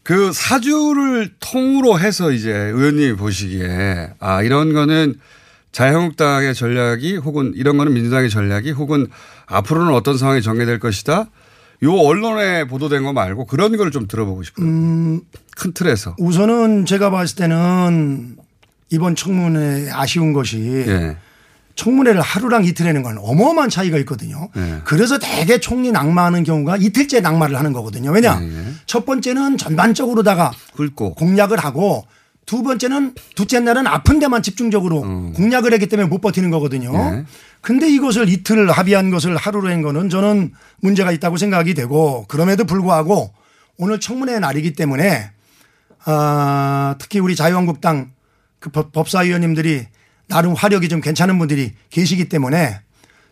그 0.09 0.33
사주를 0.33 1.35
통으로 1.39 2.01
해서 2.01 2.31
이제 2.33 2.51
의원님이 2.51 3.15
보시기에 3.17 4.15
아 4.19 4.43
이런 4.43 4.73
거는 4.73 5.17
자유한국당의 5.73 6.55
전략이 6.55 7.19
혹은 7.19 7.53
이런 7.55 7.77
거는 7.77 7.93
민주당의 7.93 8.31
전략이 8.31 8.71
혹은 8.71 9.09
앞으로는 9.45 9.93
어떤 9.93 10.17
상황이 10.17 10.41
전개될 10.41 10.79
것이다. 10.79 11.27
요 11.83 11.93
언론에 11.93 12.65
보도된 12.65 13.03
거 13.03 13.13
말고 13.13 13.45
그런 13.45 13.77
걸 13.77 13.91
좀 13.91 14.09
들어보고 14.09 14.45
싶어요. 14.45 14.65
음, 14.67 15.21
큰 15.55 15.73
틀에서. 15.75 16.17
우선은 16.19 16.87
제가 16.87 17.11
봤을 17.11 17.37
때는 17.37 18.37
이번 18.89 19.15
청문회 19.15 19.91
아쉬운 19.93 20.33
것이 20.33 20.85
예. 20.87 21.19
청문회를 21.83 22.21
하루랑 22.21 22.65
이틀 22.65 22.89
하는 22.89 23.05
건 23.05 23.19
어마어마한 23.19 23.71
차이가 23.71 23.99
있거든요. 23.99 24.49
예. 24.57 24.81
그래서 24.85 25.17
대개 25.21 25.61
총리 25.61 25.93
낙마하는 25.93 26.43
경우가 26.43 26.77
이틀째 26.77 27.21
낙마를 27.21 27.57
하는 27.57 27.73
거거든요. 27.73 28.11
왜냐? 28.11 28.41
첫 28.87 29.07
번째는 29.07 29.57
전반적으로다가 29.59 30.51
긁고 30.77 31.15
공략을 31.15 31.57
하고 31.59 32.05
두 32.47 32.65
번째는 32.65 33.15
둘째 33.37 33.61
날은 33.61 33.87
아픈 33.87 34.19
데만 34.19 34.43
집중적으로 34.43 35.03
공략을 35.35 35.73
했기 35.73 35.87
때문에 35.87 36.09
못 36.09 36.21
버티는 36.21 36.51
거거든요. 36.51 36.91
네. 36.93 37.25
근데 37.61 37.89
이것을 37.89 38.29
이틀 38.29 38.69
합의한 38.71 39.11
것을 39.13 39.37
하루로 39.37 39.71
한 39.71 39.81
거는 39.83 40.09
저는 40.11 40.53
문제가 40.81 41.13
있다고 41.13 41.37
생각이 41.37 41.75
되고 41.75 42.25
그럼에도 42.27 42.65
불구하고 42.65 43.33
오늘 43.77 44.01
청문회 44.01 44.41
날이기 44.41 44.73
때문에 44.73 45.31
아, 46.07 46.97
특히 46.99 47.21
우리 47.21 47.37
자유한국당 47.37 48.11
그 48.59 48.71
법- 48.71 48.91
법사위원님들이 48.91 49.87
나름 50.29 50.53
화력이 50.53 50.89
좀 50.89 51.01
괜찮은 51.01 51.39
분들이 51.39 51.73
계시기 51.91 52.29
때문에 52.29 52.81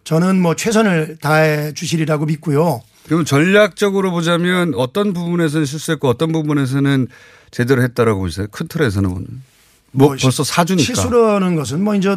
저는 0.04 0.40
뭐 0.40 0.56
최선을 0.56 1.18
다해 1.20 1.72
주시리라고 1.74 2.26
믿고요. 2.26 2.82
그럼 3.06 3.24
전략적으로 3.24 4.10
보자면 4.10 4.72
어떤 4.74 5.12
부분에서는 5.12 5.64
실수했고 5.66 6.08
어떤 6.08 6.32
부분에서는 6.32 7.06
제대로 7.50 7.82
했다라고 7.82 8.20
보세요. 8.20 8.46
큰 8.50 8.66
틀에서는. 8.66 9.10
뭐, 9.10 10.08
뭐 10.08 10.16
벌써 10.20 10.42
사주니까. 10.42 10.84
실수라는 10.84 11.54
것은 11.54 11.82
뭐 11.82 11.94
이제 11.94 12.16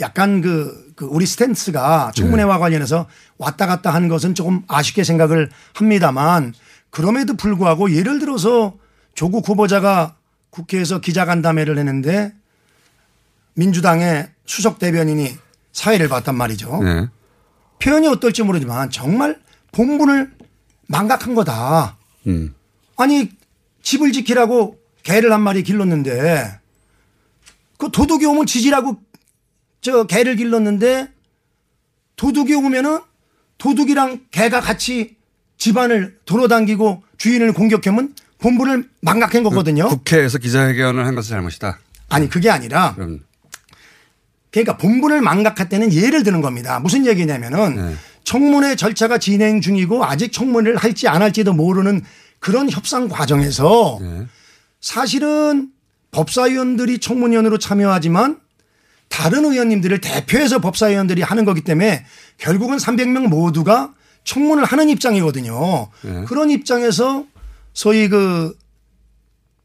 약간 0.00 0.40
그, 0.40 0.92
그 0.96 1.06
우리 1.06 1.24
스탠스가 1.26 2.12
청문회와 2.14 2.54
네. 2.54 2.60
관련해서 2.60 3.06
왔다 3.38 3.66
갔다 3.66 3.92
한 3.92 4.08
것은 4.08 4.34
조금 4.34 4.62
아쉽게 4.68 5.04
생각을 5.04 5.50
합니다만 5.74 6.52
그럼에도 6.90 7.36
불구하고 7.36 7.92
예를 7.92 8.18
들어서 8.18 8.74
조국 9.14 9.48
후보자가 9.48 10.16
국회에서 10.50 11.00
기자간담회를 11.00 11.78
했는데 11.78 12.32
민주당의 13.54 14.28
수석 14.46 14.78
대변인이 14.78 15.36
사회를 15.72 16.08
봤단 16.08 16.34
말이죠. 16.34 16.82
네. 16.82 17.08
표현이 17.78 18.08
어떨지 18.08 18.42
모르지만 18.42 18.90
정말 18.90 19.40
본분을 19.72 20.32
망각한 20.88 21.34
거다. 21.34 21.96
음. 22.26 22.54
아니 22.96 23.30
집을 23.82 24.12
지키라고 24.12 24.78
개를 25.02 25.32
한 25.32 25.40
마리 25.40 25.62
길렀는데 25.62 26.58
그 27.78 27.90
도둑이 27.90 28.26
오면 28.26 28.46
지지라고 28.46 29.00
저 29.80 30.04
개를 30.04 30.36
길렀는데 30.36 31.08
도둑이 32.16 32.54
오면은 32.54 33.00
도둑이랑 33.56 34.26
개가 34.30 34.60
같이 34.60 35.16
집안을 35.56 36.18
돌아다니고 36.26 37.02
주인을 37.16 37.52
공격하면 37.52 38.14
본분을 38.38 38.88
망각한 39.00 39.42
거거든요. 39.42 39.88
국회에서 39.88 40.38
기자회견을 40.38 41.06
한 41.06 41.14
것은 41.14 41.30
잘못이다. 41.30 41.78
아니 42.08 42.28
그게 42.28 42.50
아니라 42.50 42.94
그럼 42.94 43.20
그러니까 44.50 44.76
본분을 44.76 45.20
망각할 45.20 45.68
때는 45.68 45.92
예를 45.92 46.22
드는 46.22 46.40
겁니다. 46.40 46.80
무슨 46.80 47.06
얘기냐면은 47.06 47.76
네. 47.76 47.94
청문회 48.24 48.76
절차가 48.76 49.18
진행 49.18 49.60
중이고 49.60 50.04
아직 50.04 50.32
청문회를 50.32 50.76
할지 50.76 51.08
안 51.08 51.22
할지도 51.22 51.52
모르는 51.52 52.02
그런 52.38 52.70
협상 52.70 53.08
과정에서 53.08 53.98
네. 54.00 54.26
사실은 54.80 55.70
법사위원들이 56.10 56.98
청문위원으로 56.98 57.58
참여하지만 57.58 58.40
다른 59.08 59.44
의원님들을 59.44 60.00
대표해서 60.00 60.60
법사위원들이 60.60 61.22
하는 61.22 61.44
거기 61.44 61.62
때문에 61.62 62.04
결국은 62.38 62.76
300명 62.76 63.28
모두가 63.28 63.92
청문을 64.24 64.64
하는 64.64 64.88
입장이거든요. 64.88 65.88
네. 66.02 66.24
그런 66.26 66.50
입장에서 66.50 67.24
소위 67.72 68.08
그 68.08 68.56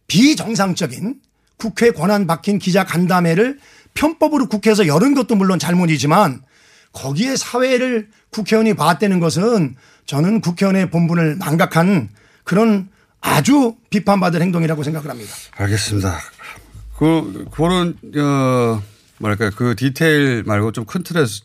비정상적인 0.07 1.15
국회 1.57 1.91
권한 1.91 2.27
박힌 2.27 2.59
기자 2.59 2.83
간담회를 2.83 3.59
편법으로 3.95 4.47
국회에서 4.47 4.85
열은 4.87 5.15
것도 5.15 5.35
물론 5.35 5.57
잘못이지만 5.57 6.41
거기에 6.93 7.35
사회를 7.35 8.07
국회의원이 8.29 8.75
봤다는 8.75 9.19
것은 9.19 9.75
저는 10.05 10.41
국회의원의 10.41 10.91
본분을 10.91 11.37
망각한 11.37 12.09
그런 12.43 12.89
아주 13.21 13.75
비판받을 13.89 14.41
행동이라고 14.41 14.83
생각을 14.83 15.09
합니다. 15.09 15.33
알겠습니다. 15.57 16.19
그, 16.97 17.45
그런, 17.51 17.97
어, 18.17 18.81
뭐랄까, 19.17 19.49
그 19.49 19.75
디테일 19.75 20.43
말고 20.45 20.71
좀 20.71 20.85
큰 20.85 21.01
틀에서 21.03 21.41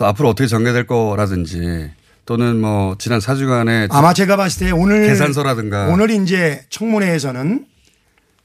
앞으로 0.00 0.28
어떻게 0.28 0.46
전개될 0.46 0.86
거라든지 0.86 1.90
또는 2.26 2.60
뭐 2.60 2.94
지난 2.98 3.18
4주간의 3.18 3.88
아마 3.90 4.12
제가 4.12 4.36
봤을 4.36 4.66
때 4.66 4.72
오늘 4.72 5.06
계산서라든가 5.08 5.86
오늘 5.88 6.10
이제 6.10 6.64
청문회에서는 6.68 7.66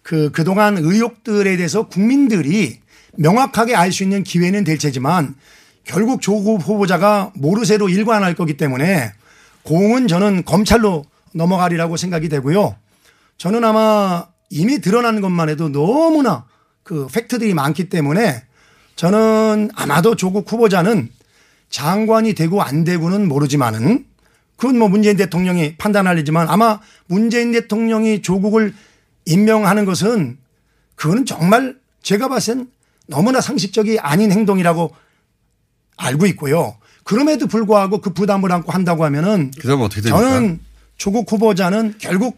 그 0.01 0.31
그동안 0.31 0.77
의혹들에 0.77 1.57
대해서 1.57 1.87
국민들이 1.87 2.79
명확하게 3.17 3.75
알 3.75 3.91
수 3.91 4.03
있는 4.03 4.23
기회는 4.23 4.63
될 4.63 4.77
테지만 4.77 5.35
결국 5.83 6.21
조국 6.21 6.61
후보자가 6.61 7.31
모르쇠로 7.35 7.89
일관할 7.89 8.33
거기 8.35 8.57
때문에 8.57 9.11
공은 9.63 10.07
저는 10.07 10.43
검찰로 10.45 11.05
넘어가리라고 11.33 11.97
생각이 11.97 12.29
되고요. 12.29 12.75
저는 13.37 13.63
아마 13.63 14.27
이미 14.49 14.79
드러난 14.79 15.21
것만 15.21 15.49
해도 15.49 15.69
너무나 15.69 16.45
그 16.83 17.07
팩트들이 17.07 17.53
많기 17.53 17.89
때문에 17.89 18.43
저는 18.95 19.71
아마도 19.75 20.15
조국 20.15 20.51
후보자는 20.51 21.09
장관이 21.69 22.33
되고 22.33 22.61
안 22.61 22.83
되고는 22.83 23.27
모르지만은 23.27 24.05
그건 24.55 24.79
뭐 24.79 24.87
문재인 24.87 25.17
대통령이 25.17 25.75
판단할 25.75 26.15
일이지만 26.15 26.47
아마 26.47 26.79
문재인 27.07 27.51
대통령이 27.51 28.21
조국을 28.21 28.73
임명하는 29.25 29.85
것은 29.85 30.37
그거는 30.95 31.25
정말 31.25 31.75
제가 32.01 32.29
봤을 32.29 32.55
땐 32.55 32.67
너무나 33.07 33.41
상식적이 33.41 33.99
아닌 33.99 34.31
행동이라고 34.31 34.93
알고 35.97 36.25
있고요. 36.27 36.77
그럼에도 37.03 37.47
불구하고 37.47 38.01
그 38.01 38.11
부담을 38.11 38.51
안고 38.51 38.71
한다고 38.71 39.05
하면은 39.05 39.51
됩니까? 40.01 40.29
저는 40.29 40.59
조국 40.97 41.31
후보자는 41.31 41.95
결국 41.99 42.37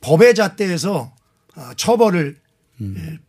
법의 0.00 0.34
잣대에서 0.34 1.12
어, 1.56 1.70
처벌을 1.76 2.36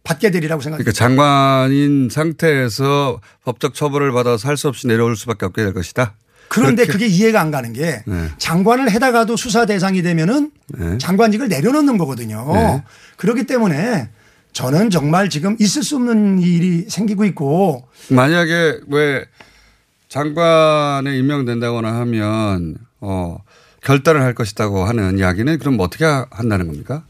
받게 0.03 0.29
되리라고 0.31 0.61
생각합니다. 0.61 0.91
그러니까 0.91 0.91
장관인 0.91 2.09
상태에서 2.11 3.21
법적 3.45 3.73
처벌을 3.75 4.11
받아서 4.11 4.47
할 4.49 4.57
수 4.57 4.67
없이 4.67 4.87
내려올 4.87 5.15
수밖에 5.15 5.45
없게 5.45 5.63
될 5.63 5.73
것이다. 5.73 6.15
그런데 6.49 6.83
그렇게- 6.85 7.05
그게 7.05 7.07
이해가 7.07 7.39
안 7.41 7.49
가는 7.51 7.71
게 7.73 8.03
네. 8.05 8.29
장관을 8.37 8.91
해다가도 8.91 9.35
수사 9.37 9.65
대상이 9.65 10.01
되면은 10.01 10.51
네. 10.77 10.97
장관직을 10.97 11.47
내려놓는 11.47 11.97
거거든요. 11.97 12.45
네. 12.53 12.83
그렇기 13.15 13.45
때문에 13.45 14.09
저는 14.57 14.89
정말 14.89 15.29
지금 15.29 15.55
있을 15.59 15.83
수 15.83 15.97
없는 15.97 16.39
일이 16.39 16.87
생기고 16.89 17.25
있고 17.25 17.87
만약에 18.09 18.79
왜 18.87 19.23
장관에 20.09 21.15
임명된다거나 21.15 21.93
하면 21.99 22.75
어 22.99 23.37
결단을 23.83 24.23
할 24.23 24.33
것이다고 24.33 24.83
하는 24.85 25.19
이야기는 25.19 25.59
그럼 25.59 25.77
어떻게 25.79 26.05
하- 26.05 26.25
한다는 26.31 26.65
겁니까? 26.65 27.03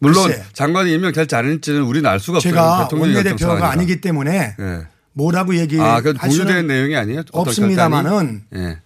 물론 0.00 0.26
글쎄. 0.26 0.44
장관이 0.52 0.92
임명될지 0.92 1.34
않을지는 1.34 1.80
우리는 1.80 2.10
알 2.10 2.20
수가 2.20 2.36
없어요. 2.38 2.52
제가 2.52 2.88
원내대표가. 2.92 3.70
아니기 3.70 4.02
때문에 4.02 4.56
예. 4.60 4.86
뭐라고 5.14 5.56
얘기할 5.56 5.88
아, 5.88 5.96
그건 6.02 6.18
공유된 6.18 6.66
내용이 6.66 6.94
아니에요? 6.94 7.22
없습니다만은 7.32 8.42
결단이? 8.52 8.68
예. 8.68 8.78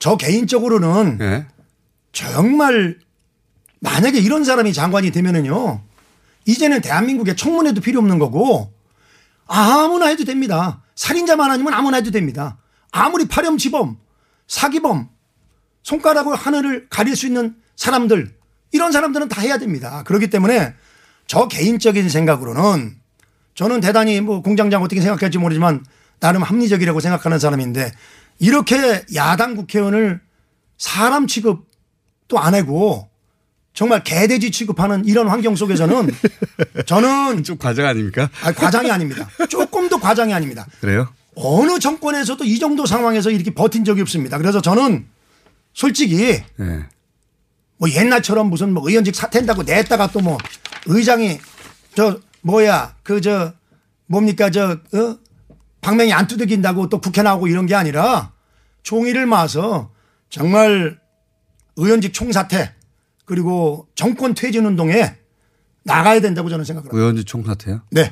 저 0.00 0.16
개인적으로는 0.16 1.18
예. 1.20 1.46
정말 2.10 2.96
만약에 3.78 4.18
이런 4.18 4.42
사람이 4.42 4.72
장관이 4.72 5.12
되면은요 5.12 5.82
이제는 6.48 6.80
대한민국에 6.80 7.36
청문회도 7.36 7.82
필요 7.82 8.00
없는 8.00 8.18
거고 8.18 8.72
아무나 9.46 10.06
해도 10.06 10.24
됩니다. 10.24 10.82
살인자만 10.94 11.50
아니면 11.50 11.74
아무나 11.74 11.98
해도 11.98 12.10
됩니다. 12.10 12.56
아무리 12.90 13.28
파렴치범, 13.28 13.98
사기범, 14.46 15.10
손가락으로 15.82 16.34
하늘을 16.36 16.88
가릴 16.88 17.16
수 17.16 17.26
있는 17.26 17.54
사람들 17.76 18.34
이런 18.72 18.92
사람들은 18.92 19.28
다 19.28 19.42
해야 19.42 19.58
됩니다. 19.58 20.02
그렇기 20.04 20.30
때문에 20.30 20.74
저 21.26 21.48
개인적인 21.48 22.08
생각으로는 22.08 22.96
저는 23.54 23.80
대단히 23.80 24.22
뭐 24.22 24.40
공장장 24.40 24.82
어떻게 24.82 25.02
생각할지 25.02 25.36
모르지만 25.36 25.84
나름 26.18 26.42
합리적이라고 26.42 27.00
생각하는 27.00 27.38
사람인데 27.38 27.92
이렇게 28.38 29.04
야당 29.14 29.54
국회의원을 29.54 30.22
사람 30.78 31.26
취급도 31.26 32.38
안 32.38 32.54
하고 32.54 33.10
정말 33.78 34.02
개돼지 34.02 34.50
취급하는 34.50 35.04
이런 35.04 35.28
환경 35.28 35.54
속에서는 35.54 36.10
저는 36.86 37.44
좀 37.44 37.58
과장 37.58 37.86
아닙니까? 37.86 38.28
아니, 38.42 38.56
과장이 38.56 38.90
아닙니다. 38.90 39.28
조금도 39.48 40.00
과장이 40.00 40.34
아닙니다. 40.34 40.66
그래요? 40.80 41.06
어느 41.36 41.78
정권에서도 41.78 42.42
이 42.42 42.58
정도 42.58 42.86
상황에서 42.86 43.30
이렇게 43.30 43.54
버틴 43.54 43.84
적이 43.84 44.00
없습니다. 44.00 44.36
그래서 44.36 44.60
저는 44.60 45.06
솔직히 45.74 46.42
예. 46.58 46.86
뭐 47.76 47.88
옛날처럼 47.88 48.50
무슨 48.50 48.74
뭐 48.74 48.82
의원직 48.88 49.14
사퇴한다고 49.14 49.62
냈다가 49.62 50.08
또 50.08 50.18
뭐 50.22 50.38
의장이 50.86 51.38
저 51.94 52.18
뭐야 52.40 52.96
그 53.04 53.20
저 53.20 53.52
뭡니까 54.06 54.50
저 54.50 54.72
어? 54.72 55.18
방맹이 55.82 56.12
안 56.12 56.26
두들긴다고 56.26 56.88
또 56.88 57.00
국회 57.00 57.22
나오고 57.22 57.46
이런 57.46 57.66
게 57.66 57.76
아니라 57.76 58.32
총의를 58.82 59.26
모아서 59.26 59.92
정말 60.30 60.98
의원직 61.76 62.12
총사퇴 62.12 62.74
그리고 63.28 63.86
정권 63.94 64.34
퇴진 64.34 64.64
운동에 64.64 65.14
나가야 65.84 66.20
된다고 66.20 66.48
저는 66.48 66.64
생각을 66.64 66.88
합니다. 66.88 66.98
의원직 66.98 67.26
총사퇴요? 67.26 67.82
네. 67.90 68.10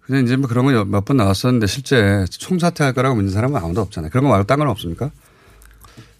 근데 0.00 0.22
이제 0.22 0.36
뭐 0.36 0.48
그런 0.48 0.64
건몇번 0.66 1.16
나왔었는데 1.16 1.66
실제 1.66 2.24
총사퇴할 2.30 2.92
거라고 2.92 3.14
믿는 3.16 3.32
사람은 3.32 3.56
아무도 3.60 3.80
없잖아요. 3.82 4.10
그런 4.10 4.24
거 4.24 4.30
말고 4.30 4.46
딴 4.46 4.58
건 4.58 4.68
없습니까? 4.68 5.10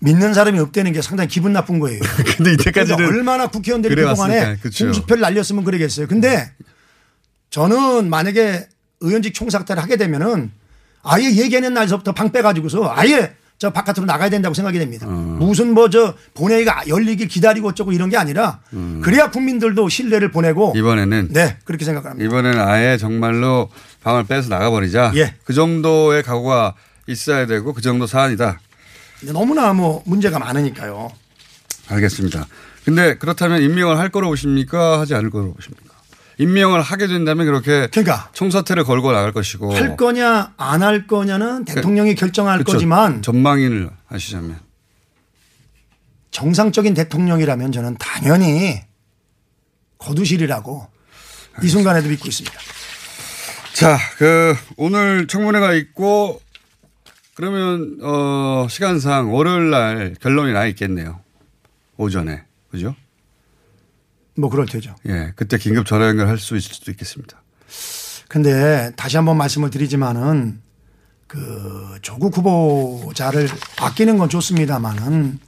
믿는 0.00 0.32
사람이 0.34 0.58
없다는 0.60 0.92
게 0.92 1.02
상당히 1.02 1.28
기분 1.28 1.52
나쁜 1.52 1.80
거예요. 1.80 2.00
근데 2.36 2.52
이때까지는 2.52 3.04
얼마나 3.04 3.48
국회의원들이 3.48 3.94
그래 3.94 4.06
그동안에 4.06 4.56
그쵸. 4.58 4.84
공수표를 4.86 5.20
날렸으면 5.22 5.64
그러겠어요. 5.64 6.06
근데 6.06 6.52
저는 7.50 8.08
만약에 8.08 8.68
의원직 9.00 9.34
총사퇴를 9.34 9.82
하게 9.82 9.96
되면은 9.96 10.52
아예 11.02 11.24
얘기하는 11.24 11.74
날서부터 11.74 12.12
방 12.12 12.30
빼가지고서 12.30 12.92
아예 12.94 13.34
저 13.58 13.70
바깥으로 13.70 14.06
나가야 14.06 14.30
된다고 14.30 14.54
생각이 14.54 14.78
됩니다. 14.78 15.06
어. 15.08 15.10
무슨 15.40 15.74
뭐 15.74 15.88
저 15.90 16.14
본회의가 16.34 16.84
열리길 16.86 17.26
기다리고 17.28 17.68
어쩌고 17.68 17.92
이런 17.92 18.08
게 18.10 18.16
아니라 18.16 18.60
그래야 19.02 19.30
국민들도 19.30 19.88
신뢰를 19.88 20.30
보내고 20.30 20.72
음. 20.72 20.76
이번에는 20.76 21.28
네 21.32 21.56
그렇게 21.64 21.84
생각합니다. 21.84 22.24
이번에는 22.24 22.60
아예 22.60 22.96
정말로 22.98 23.68
방을 24.02 24.24
빼서 24.24 24.48
나가버리자. 24.48 25.12
예. 25.16 25.34
그 25.44 25.54
정도의 25.54 26.22
각오가 26.22 26.74
있어야 27.06 27.46
되고 27.46 27.72
그 27.72 27.80
정도 27.80 28.06
사안이다. 28.06 28.60
너무나 29.32 29.72
뭐 29.72 30.02
문제가 30.06 30.38
많으니까요. 30.38 31.10
알겠습니다. 31.88 32.46
근데 32.84 33.16
그렇다면 33.16 33.62
임명을 33.62 33.98
할 33.98 34.10
거로 34.10 34.28
보십니까? 34.28 35.00
하지 35.00 35.14
않을 35.14 35.30
거로 35.30 35.52
보십니까? 35.54 35.87
임명을 36.38 36.80
하게 36.80 37.06
된다면 37.08 37.46
그렇게 37.46 37.88
그러니까 37.88 38.30
총사퇴를 38.32 38.84
걸고 38.84 39.10
나갈 39.12 39.32
것이고 39.32 39.74
할 39.74 39.96
거냐 39.96 40.54
안 40.56 40.82
할 40.82 41.06
거냐는 41.06 41.64
대통령이 41.64 42.14
결정할 42.14 42.56
어. 42.56 42.58
그쵸. 42.58 42.72
거지만 42.72 43.22
전망인을 43.22 43.90
하시자면 44.06 44.60
정상적인 46.30 46.94
대통령이라면 46.94 47.72
저는 47.72 47.96
당연히 47.98 48.80
거두시리라고 49.98 50.86
이 51.62 51.68
순간에도 51.68 52.08
믿고 52.08 52.28
있습니다. 52.28 52.56
자, 53.74 53.98
그 54.16 54.54
오늘 54.76 55.26
청문회가 55.26 55.72
있고 55.74 56.40
그러면 57.34 57.98
어 58.02 58.66
시간상 58.70 59.32
월요일 59.34 59.70
날 59.70 60.14
결론이 60.20 60.52
나 60.52 60.66
있겠네요. 60.66 61.20
오전에. 61.96 62.42
그죠? 62.70 62.94
뭐 64.38 64.48
그럴 64.50 64.66
테죠. 64.66 64.94
예. 65.08 65.32
그때 65.34 65.58
긴급 65.58 65.84
전화 65.86 66.06
연결할 66.08 66.38
수 66.38 66.56
있을 66.56 66.72
수도 66.72 66.90
있겠습니다. 66.92 67.42
근데 68.28 68.92
다시 68.96 69.16
한번 69.16 69.36
말씀을 69.36 69.70
드리지만은 69.70 70.60
그 71.26 71.98
조국 72.02 72.36
후보자를 72.36 73.48
아끼는 73.80 74.16
건 74.18 74.28
좋습니다만은 74.28 75.40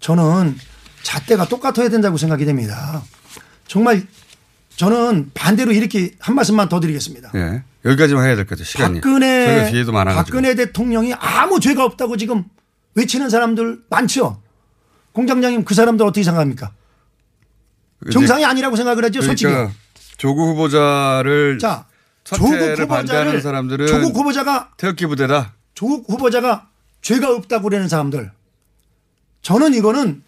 저는 0.00 0.56
잣대가 1.02 1.48
똑같아야 1.48 1.88
된다고 1.88 2.16
생각이 2.18 2.44
됩니다. 2.44 3.02
정말 3.66 4.02
저는 4.76 5.30
반대로 5.34 5.72
이렇게 5.72 6.12
한 6.18 6.34
말씀만 6.34 6.68
더 6.68 6.80
드리겠습니다. 6.80 7.30
예. 7.34 7.62
여기까지만 7.84 8.24
해야 8.26 8.34
될 8.36 8.44
것 8.44 8.50
같아요. 8.50 8.64
시간이. 8.64 9.00
박근혜 9.00 9.70
기회도 9.70 9.92
많아가지고. 9.92 10.24
박근혜 10.36 10.54
대통령이 10.54 11.14
아무 11.14 11.60
죄가 11.60 11.84
없다고 11.84 12.16
지금 12.16 12.44
외치는 12.94 13.30
사람들 13.30 13.80
많죠. 13.90 14.40
공장장님 15.12 15.64
그 15.64 15.74
사람들 15.74 16.04
어떻게 16.04 16.24
생각합니까? 16.24 16.72
정상이 18.12 18.44
아니라고 18.44 18.76
생각을 18.76 19.04
하죠, 19.04 19.22
솔직히. 19.22 19.50
그러니까 19.50 19.74
조국 20.16 20.48
후보자를 20.48 21.58
자, 21.58 21.86
조국 22.24 22.52
후보자를 22.54 23.40
사람들은 23.40 23.86
조국 23.86 24.16
후보자가 24.16 24.70
태극기 24.76 25.06
부대다. 25.06 25.54
조국 25.74 26.08
후보자가 26.08 26.68
죄가 27.02 27.34
없다고 27.34 27.68
그러는 27.68 27.88
사람들. 27.88 28.30
저는 29.42 29.74
이거는 29.74 30.22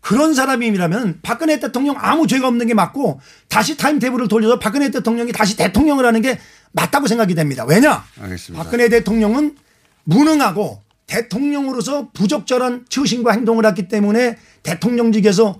그런 0.00 0.34
사람이라면 0.34 1.20
박근혜 1.22 1.58
대통령 1.58 1.96
아무 1.98 2.26
죄가 2.26 2.48
없는 2.48 2.66
게 2.66 2.74
맞고 2.74 3.20
다시 3.48 3.76
타임테이블을 3.76 4.28
돌려서 4.28 4.58
박근혜 4.58 4.90
대통령이 4.90 5.32
다시 5.32 5.56
대통령을 5.56 6.04
하는 6.06 6.22
게 6.22 6.38
맞다고 6.72 7.06
생각이 7.06 7.34
됩니다. 7.34 7.64
왜냐? 7.64 8.04
알겠습니다. 8.20 8.62
박근혜 8.62 8.88
대통령은 8.88 9.56
무능하고 10.04 10.82
대통령으로서 11.06 12.10
부적절한 12.12 12.86
처신과 12.88 13.32
행동을 13.32 13.64
했기 13.66 13.88
때문에 13.88 14.36
대통령직에서 14.62 15.58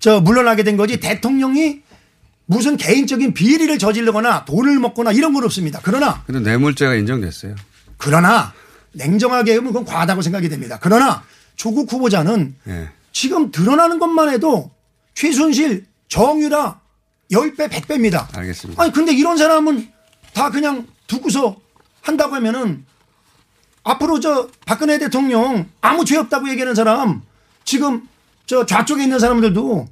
저 0.00 0.20
물러나게 0.20 0.62
된 0.62 0.76
거지 0.76 1.00
대통령이 1.00 1.82
무슨 2.46 2.76
개인적인 2.76 3.34
비리를 3.34 3.78
저지르거나 3.78 4.44
돈을 4.46 4.78
먹거나 4.78 5.12
이런 5.12 5.34
건 5.34 5.44
없습니다. 5.44 5.80
그러나 5.82 6.22
근데 6.26 6.40
뇌물죄가 6.40 6.94
인정됐어요. 6.94 7.54
그러나 7.98 8.54
냉정하게 8.92 9.56
보면 9.56 9.72
그건 9.72 9.84
과하다고 9.84 10.22
생각이 10.22 10.48
됩니다. 10.48 10.78
그러나 10.80 11.22
조국 11.56 11.92
후보자는 11.92 12.54
예. 12.68 12.88
지금 13.12 13.50
드러나는 13.50 13.98
것만 13.98 14.30
해도 14.30 14.70
최순실, 15.14 15.86
정유라 16.08 16.80
10배, 17.32 17.68
100배입니다. 17.68 18.34
알겠습니다. 18.36 18.82
아니 18.82 18.92
근데 18.92 19.12
이런 19.12 19.36
사람은 19.36 19.88
다 20.32 20.50
그냥 20.50 20.86
두고서 21.06 21.56
한다고 22.00 22.34
하면은 22.36 22.86
앞으로 23.82 24.20
저 24.20 24.48
박근혜 24.64 24.98
대통령 24.98 25.68
아무 25.80 26.04
죄 26.04 26.16
없다고 26.16 26.48
얘기하는 26.48 26.74
사람 26.74 27.22
지금 27.64 28.08
저 28.48 28.64
좌쪽에 28.64 29.02
있는 29.04 29.18
사람들도 29.18 29.86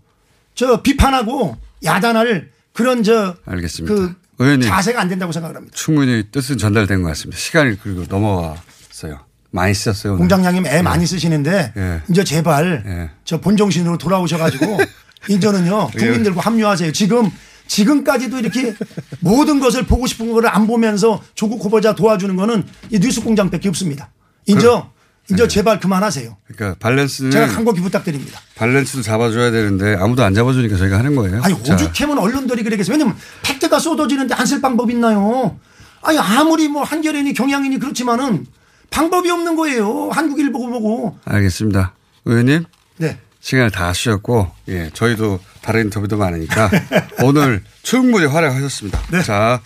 저 0.54 0.82
비판하고 0.82 1.56
야단할 1.84 2.48
그런 2.72 3.02
저 3.02 3.36
알겠습니다. 3.44 3.94
그 3.94 4.14
의원님 4.38 4.68
자세가 4.68 4.98
안 4.98 5.08
된다고 5.08 5.30
생각을 5.30 5.54
합니다. 5.54 5.76
충분히 5.76 6.24
뜻은 6.32 6.56
전달된 6.56 7.02
것 7.02 7.08
같습니다. 7.08 7.38
시간이 7.38 7.78
그리고 7.78 8.04
넘어왔어요. 8.08 9.20
많이 9.50 9.74
쓰셨어요. 9.74 10.16
공장장님 10.16 10.66
애 10.66 10.80
많이 10.80 11.06
쓰시는데 11.06 11.74
예. 11.76 12.02
이제 12.10 12.24
제발 12.24 12.82
예. 12.86 13.10
저 13.24 13.40
본정신으로 13.40 13.98
돌아오셔가지고 13.98 14.78
이제는요 15.28 15.88
국민들과 15.88 16.40
합류하세요. 16.40 16.92
지금 16.92 17.30
지금까지도 17.66 18.38
이렇게 18.38 18.74
모든 19.20 19.60
것을 19.60 19.84
보고 19.84 20.06
싶은 20.06 20.32
거를 20.32 20.48
안 20.48 20.66
보면서 20.66 21.22
조국 21.34 21.62
후보자 21.62 21.94
도와주는 21.94 22.34
거는 22.36 22.64
이 22.90 22.98
뉴스 23.00 23.22
공장밖에 23.22 23.68
없습니다. 23.68 24.10
인정. 24.46 24.95
이제 25.30 25.48
제발 25.48 25.80
그만하세요. 25.80 26.36
그러니까 26.54 26.78
밸런스는 26.78 27.30
제가 27.30 27.48
간곡히 27.48 27.80
부탁드립니다. 27.80 28.40
밸런스도 28.54 29.02
잡아줘야 29.02 29.50
되는데 29.50 29.96
아무도 29.98 30.22
안 30.24 30.34
잡아주니까 30.34 30.76
저희가 30.76 30.98
하는 30.98 31.16
거예요. 31.16 31.40
아니 31.42 31.62
자, 31.64 31.74
오죽하면 31.74 32.18
언론들이 32.18 32.62
그러겠어요. 32.62 32.94
왜냐면 32.94 33.16
팩트가 33.42 33.78
쏟아지는데 33.78 34.34
안 34.34 34.46
쓸 34.46 34.60
방법 34.60 34.90
있나요? 34.90 35.58
아니 36.02 36.18
아무리 36.18 36.68
뭐 36.68 36.84
한겨레니 36.84 37.34
경향이니 37.34 37.78
그렇지만은 37.80 38.46
방법이 38.90 39.28
없는 39.30 39.56
거예요. 39.56 40.10
한국일보 40.10 40.58
보고. 40.70 41.18
알겠습니다. 41.24 41.94
의원님 42.24 42.64
네. 42.98 43.18
시간을 43.40 43.70
다 43.72 43.92
쓰셨고 43.92 44.50
예 44.68 44.90
저희도 44.94 45.40
다른 45.62 45.84
인터뷰도 45.86 46.16
많으니까 46.16 46.70
오늘 47.24 47.62
충분히 47.82 48.26
활약하셨습니다. 48.26 49.00
네. 49.10 49.22
자 49.22 49.60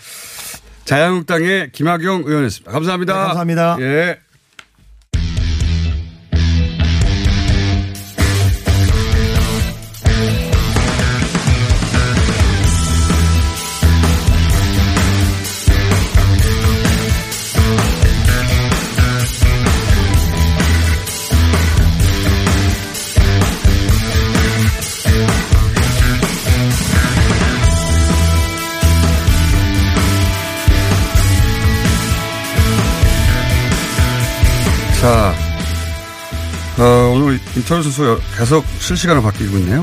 자유한국당의 0.87 1.71
김학용 1.73 2.23
의원이었습니다. 2.27 2.73
감사합니다. 2.73 3.13
네, 3.15 3.19
감사합니다. 3.27 3.77
예. 3.81 4.19
자, 35.01 35.33
어, 36.79 37.15
오늘 37.15 37.39
인터뷰 37.57 37.83
순서 37.83 38.19
계속 38.37 38.65
실시간으로 38.81 39.23
바뀌고 39.23 39.57
있네요. 39.59 39.83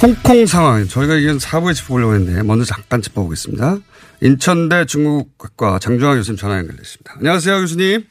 홍콩 0.00 0.46
상황, 0.46 0.86
저희가 0.86 1.16
이건 1.16 1.38
4부에 1.38 1.74
짚어보려고 1.74 2.14
했는데, 2.14 2.42
먼저 2.44 2.64
잠깐 2.64 3.02
짚어보겠습니다. 3.02 3.78
인천대 4.22 4.84
중국학과 4.84 5.80
장중환 5.80 6.18
교수님 6.18 6.36
전화 6.36 6.58
연결됐습니다. 6.58 7.14
안녕하세요, 7.16 7.60
교수님. 7.60 8.04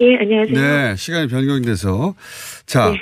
예, 0.00 0.16
안녕하세요. 0.20 0.54
네, 0.58 0.96
시간이 0.96 1.28
변경이 1.28 1.62
돼서. 1.62 2.14
자, 2.64 2.94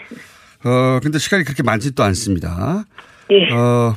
어, 0.64 1.00
근데 1.02 1.18
시간이 1.18 1.44
그렇게 1.44 1.62
많지도 1.62 2.02
않습니다. 2.02 2.84
예. 3.30 3.52
어, 3.54 3.94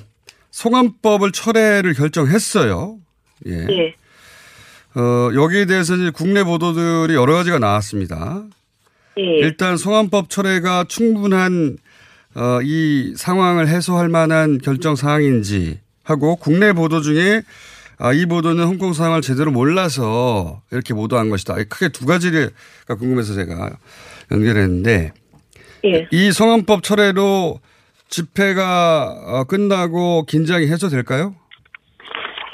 송환법을 0.52 1.32
철회를 1.32 1.96
결정했어요. 1.96 2.98
예. 3.48 3.66
예. 3.70 3.96
어, 4.98 5.32
여기에 5.36 5.66
대해서 5.66 5.96
이제 5.96 6.10
국내 6.10 6.44
보도들이 6.44 7.14
여러 7.14 7.36
가지가 7.36 7.60
나왔습니다. 7.60 8.44
예. 9.20 9.22
일단 9.22 9.78
송환법 9.78 10.30
철회가 10.30 10.86
충분한 10.88 11.78
어, 12.36 12.60
이 12.64 13.14
상황을 13.16 13.68
해소할 13.68 14.10
만한 14.10 14.58
결정 14.58 14.96
사항인지 14.96 15.80
하고 16.04 16.36
국내 16.36 16.74
보도 16.74 17.02
중에 17.02 17.44
아, 18.00 18.14
이 18.14 18.26
보도는 18.26 18.64
홍콩 18.64 18.94
상황을 18.94 19.22
제대로 19.22 19.52
몰라서 19.52 20.62
이렇게 20.72 20.94
보도한 20.94 21.30
것이다. 21.30 21.56
크게 21.64 21.90
두 21.90 22.06
가지가 22.06 22.50
궁금해서 22.98 23.34
제가 23.36 23.78
연결했는데 24.32 25.14
예. 25.86 26.08
이 26.12 26.32
성원법 26.32 26.82
철회로 26.82 27.60
집회가 28.10 29.16
어, 29.26 29.44
끝나고 29.44 30.26
긴장이 30.26 30.68
해소될까요? 30.68 31.36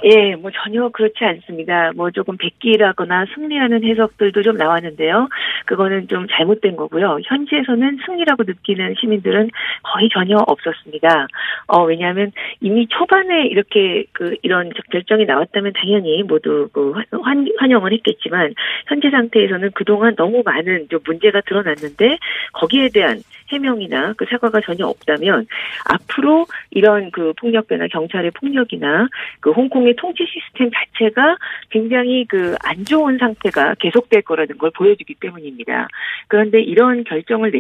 예, 0.06 0.36
뭐 0.36 0.52
전혀 0.52 0.90
그렇지 0.90 1.24
않습니다. 1.24 1.92
뭐 1.96 2.12
조금 2.12 2.36
백기라거나 2.36 3.26
승리하는 3.34 3.86
해석들도 3.86 4.42
좀 4.42 4.58
나왔는데요. 4.58 5.30
그거는 5.66 6.10
좀 6.10 6.28
잘못된 6.30 6.76
거고요. 6.76 7.20
현지에서는 7.24 8.00
승리라고 8.06 8.44
느끼는 8.44 8.96
시민들은 9.00 9.50
거의 9.84 10.10
전혀 10.10 10.36
없었습니다. 10.46 11.28
어, 11.68 11.84
왜냐하면 11.86 12.32
이미 12.60 12.88
초반에 12.88 13.46
이렇게 13.48 14.06
그 14.12 14.36
이런 14.42 14.72
결정이 14.92 15.26
나왔다면 15.26 15.72
당연히 15.74 16.22
모두 16.24 16.68
그 16.74 16.92
환, 17.22 17.48
환영을 17.58 17.94
했겠지만 17.94 18.54
현재 18.88 19.10
상태에서는 19.10 19.72
그동안 19.74 20.16
너무 20.16 20.42
많은 20.44 20.88
좀 20.90 21.00
문제가 21.06 21.40
드러났는데 21.42 22.18
거기에 22.52 22.90
대한 22.94 23.20
해명이나 23.54 24.14
그 24.18 24.26
사과가 24.30 24.62
전혀 24.62 24.86
없다면 24.88 25.48
앞으로 25.86 26.48
이런 26.72 27.12
그 27.12 27.34
폭력배나 27.40 27.88
경찰의 27.88 28.32
폭력이나 28.32 29.08
그 29.40 29.52
홍콩의 29.52 29.96
통치 29.98 30.26
시스템 30.26 30.72
자체가 30.72 31.38
굉장히 31.70 32.26
그 32.26 32.54
안 32.64 32.86
좋은 32.86 33.18
상태가 33.18 33.76
계속될 33.76 34.24
거라는 34.24 34.58
걸 34.58 34.72
보여주기 34.72 35.16
때문입니다. 35.16 35.88
그런데 36.28 36.62
이런 36.62 37.04
결정을 37.04 37.52
내, 37.52 37.60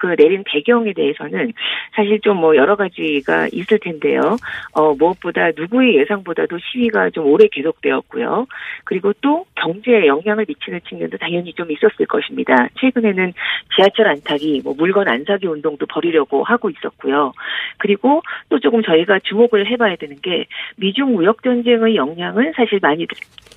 그 0.00 0.16
내린 0.16 0.42
배경에 0.44 0.92
대해서는 0.92 1.52
사실 1.94 2.18
좀 2.20 2.40
뭐 2.40 2.56
여러 2.56 2.74
가지가 2.74 3.48
있을 3.52 3.78
텐데요. 3.78 4.36
어, 4.72 4.94
무엇보다 4.94 5.50
누구의 5.54 5.96
예상보다도 5.98 6.58
시위가 6.58 7.10
좀 7.10 7.26
오래 7.26 7.46
계속되었고요. 7.48 8.46
그리고 8.84 9.12
또 9.20 9.44
경제에 9.56 10.06
영향을 10.06 10.46
미치는 10.48 10.80
측면도 10.88 11.18
당연히 11.18 11.52
좀 11.52 11.70
있었을 11.70 12.06
것입니다. 12.06 12.68
최근에는 12.80 13.32
지하철 13.76 14.08
안타기, 14.08 14.62
뭐 14.64 14.74
물건 14.76 15.08
안 15.08 15.24
사기 15.24 15.46
운동도 15.46 15.86
벌이려고 15.86 16.42
하고 16.44 16.70
있었고요. 16.70 17.32
그리고 17.78 18.22
또 18.48 18.58
조금 18.58 18.82
저희가 18.82 19.18
주목을 19.24 19.66
해봐야 19.70 19.96
되는 19.96 20.16
게 20.22 20.46
미중 20.76 21.12
무역 21.12 21.42
전쟁의 21.42 21.96
영향은 21.96 22.52
사실 22.56 22.78
많이 22.80 23.06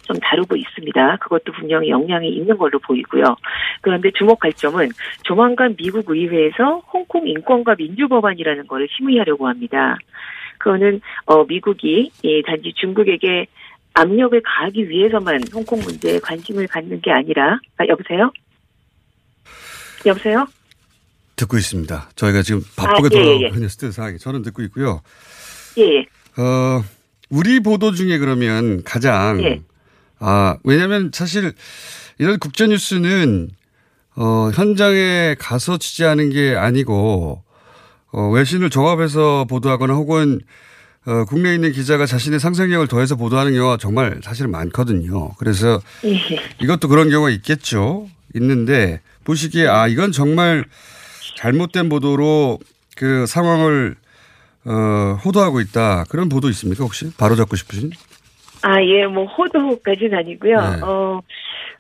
좀 0.04 0.18
다루고 0.20 0.58
있습니다. 0.58 1.18
그것도 1.18 1.54
분명히 1.54 1.90
영향이 1.90 2.28
있는 2.28 2.58
걸로 2.58 2.80
보이고요. 2.80 3.24
그런데 3.82 4.12
주목할 4.12 4.52
점은 4.54 4.90
조만간 5.24 5.76
미국 5.78 6.10
의회 6.10 6.33
에서 6.34 6.82
홍콩 6.92 7.28
인권과 7.28 7.76
민주법안이라는 7.78 8.68
것을 8.68 8.88
심의하려고 8.96 9.48
합니다. 9.48 9.98
그거는 10.60 11.02
어 11.26 11.44
미국이 11.46 12.12
예, 12.24 12.42
단지 12.42 12.74
중국에게 12.74 13.48
압력을 13.94 14.42
가하기 14.42 14.90
위해서만 14.90 15.42
홍콩 15.54 15.80
문제에 15.82 16.20
관심을 16.20 16.68
갖는 16.68 17.02
게 17.02 17.12
아니라 17.12 17.60
아, 17.78 17.86
여보세요? 17.88 18.32
여보세요? 20.06 20.48
듣고 21.36 21.58
있습니다. 21.58 22.10
저희가 22.16 22.42
지금 22.42 22.62
바쁘게 22.76 23.18
아, 23.18 23.22
예, 23.22 23.26
예, 23.26 23.32
예. 23.34 23.40
돌아가는 23.40 23.68
스트레스 23.68 23.96
상황이 23.96 24.18
저는 24.18 24.42
듣고 24.44 24.62
있고요. 24.64 25.02
예. 25.78 26.00
어, 26.42 26.84
우리 27.30 27.60
보도 27.60 27.92
중에 27.92 28.18
그러면 28.18 28.84
가장 28.84 29.42
예. 29.44 29.62
아, 30.20 30.58
왜냐면 30.64 31.12
사실 31.14 31.52
이런 32.18 32.40
국제 32.40 32.68
뉴스는 32.68 33.50
어, 34.16 34.52
현장에 34.54 35.36
가서 35.40 35.78
취재하는 35.78 36.30
게 36.30 36.56
아니고 36.56 37.44
어, 38.12 38.30
외신을 38.30 38.70
종합해서 38.70 39.46
보도하거나 39.50 39.94
혹은 39.94 40.40
어, 41.06 41.26
국내에 41.26 41.56
있는 41.56 41.72
기자가 41.72 42.06
자신의 42.06 42.40
상상력을 42.40 42.88
더해서 42.88 43.16
보도하는 43.16 43.54
경우가 43.54 43.78
정말 43.78 44.20
사실 44.24 44.48
많거든요. 44.48 45.34
그래서 45.38 45.82
예. 46.06 46.18
이것도 46.62 46.88
그런 46.88 47.10
경우가 47.10 47.30
있겠죠. 47.32 48.08
있는데 48.36 49.02
보시기에 49.26 49.68
아 49.68 49.88
이건 49.88 50.12
정말 50.12 50.64
잘못된 51.36 51.90
보도로 51.90 52.60
그 52.96 53.26
상황을 53.26 53.96
어, 54.66 55.20
호도하고 55.26 55.60
있다. 55.60 56.06
그런 56.10 56.30
보도 56.30 56.50
있습니까 56.50 56.84
혹시? 56.84 57.12
바로 57.18 57.36
잡고 57.36 57.56
싶으신? 57.56 57.92
아, 58.62 58.82
예, 58.82 59.06
뭐, 59.06 59.26
호도까지는 59.26 60.18
아니고요. 60.18 60.58
네. 60.58 60.82
어, 60.82 61.22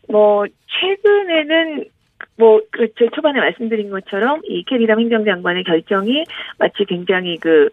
뭐, 0.09 0.45
최근에는, 0.67 1.86
뭐, 2.38 2.61
그, 2.71 2.88
제 2.97 3.07
초반에 3.13 3.39
말씀드린 3.39 3.89
것처럼, 3.89 4.41
이 4.45 4.63
캐리람 4.63 4.99
행정장관의 4.99 5.63
결정이 5.63 6.26
마치 6.57 6.86
굉장히 6.86 7.38
그, 7.38 7.69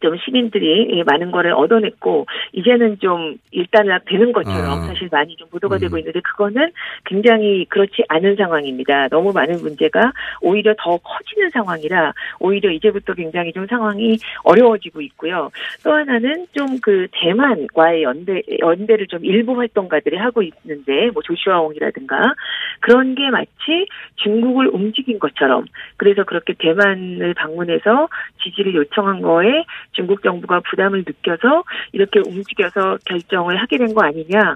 좀 0.00 0.16
시민들이 0.18 0.88
예, 0.96 1.02
많은 1.04 1.30
거를 1.30 1.52
얻어냈고 1.52 2.26
이제는 2.52 2.98
좀 3.00 3.36
일단락 3.50 4.04
되는 4.06 4.32
것처럼 4.32 4.64
아. 4.64 4.82
사실 4.86 5.08
많이 5.12 5.36
좀 5.36 5.48
보도가 5.50 5.78
되고 5.78 5.98
있는데 5.98 6.20
그거는 6.20 6.70
굉장히 7.04 7.64
그렇지 7.66 8.04
않은 8.08 8.36
상황입니다. 8.36 9.08
너무 9.08 9.32
많은 9.32 9.60
문제가 9.60 10.12
오히려 10.40 10.74
더 10.78 10.96
커지는 10.96 11.50
상황이라 11.50 12.12
오히려 12.40 12.70
이제부터 12.70 13.14
굉장히 13.14 13.52
좀 13.52 13.66
상황이 13.66 14.18
어려워지고 14.44 15.00
있고요. 15.02 15.50
또 15.84 15.92
하나는 15.92 16.46
좀 16.56 16.78
그 16.88 17.06
대만과의 17.12 18.02
연대 18.02 18.42
연대를 18.60 19.06
좀 19.08 19.24
일부 19.24 19.58
활동가들이 19.58 20.16
하고 20.16 20.42
있는데 20.42 21.10
뭐 21.10 21.22
조슈아 21.22 21.60
옹이라든가 21.60 22.34
그런 22.80 23.14
게 23.14 23.30
마치 23.30 23.86
중국을 24.16 24.68
움직인 24.68 25.18
것처럼 25.18 25.66
그래서 25.96 26.24
그렇게 26.24 26.54
대만을 26.58 27.34
방문해서 27.34 28.08
지지를 28.42 28.74
요청한 28.74 29.22
거에 29.22 29.64
중국 29.92 30.22
정부가 30.22 30.60
부담을 30.70 31.04
느껴서 31.06 31.64
이렇게 31.92 32.20
움직여서 32.20 32.98
결정을 33.04 33.56
하게 33.56 33.78
된 33.78 33.88
거 33.94 34.02
아니냐. 34.04 34.54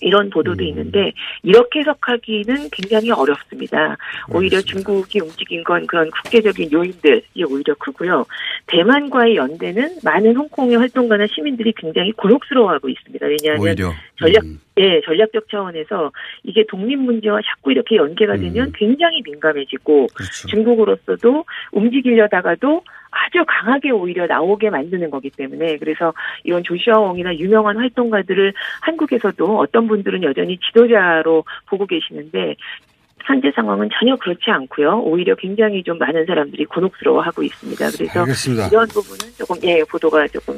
이런 0.00 0.30
보도도 0.30 0.64
있는데 0.64 1.12
이렇게 1.42 1.80
해석하기는 1.80 2.70
굉장히 2.72 3.10
어렵습니다. 3.10 3.96
오히려 4.32 4.60
중국이 4.62 5.20
움직인 5.20 5.62
건 5.62 5.86
그런 5.86 6.10
국제적인 6.10 6.72
요인들이 6.72 7.22
오히려 7.46 7.74
크고요. 7.74 8.24
대만과의 8.66 9.36
연대는 9.36 9.98
많은 10.02 10.36
홍콩의 10.36 10.76
활동가나 10.78 11.26
시민들이 11.26 11.72
굉장히 11.76 12.12
곤혹스러워하고 12.12 12.88
있습니다. 12.88 13.26
왜냐하면 13.26 13.60
오히려 13.62 13.92
전략 14.18 14.42
예, 14.78 15.02
전략적 15.04 15.50
차원에서 15.50 16.10
이게 16.44 16.64
독립 16.66 16.96
문제와 16.96 17.40
자꾸 17.44 17.70
이렇게 17.70 17.96
연계가 17.96 18.36
음. 18.36 18.40
되면 18.40 18.72
굉장히 18.74 19.20
민감해지고 19.22 20.06
그렇죠. 20.14 20.48
중국으로서도 20.48 21.44
움직이려다가도 21.72 22.82
아주 23.10 23.44
강하게 23.46 23.90
오히려 23.90 24.26
나오게 24.26 24.70
만드는 24.70 25.10
거기 25.10 25.30
때문에 25.30 25.78
그래서 25.78 26.12
이런 26.44 26.62
조시아옹이나 26.62 27.34
유명한 27.36 27.76
활동가들을 27.76 28.52
한국에서도 28.82 29.58
어떤 29.58 29.88
분들은 29.88 30.22
여전히 30.22 30.58
지도자로 30.58 31.44
보고 31.68 31.86
계시는데 31.86 32.56
현재 33.24 33.52
상황은 33.54 33.90
전혀 33.98 34.16
그렇지 34.16 34.50
않고요. 34.50 35.00
오히려 35.00 35.34
굉장히 35.36 35.82
좀 35.82 35.98
많은 35.98 36.24
사람들이 36.26 36.64
곤혹스러워하고 36.64 37.42
있습니다. 37.42 37.90
그래서 37.96 38.20
알겠습니다. 38.20 38.68
이런 38.68 38.88
부분은 38.88 39.32
조금 39.36 39.56
예 39.62 39.84
보도가 39.84 40.26
조금 40.28 40.54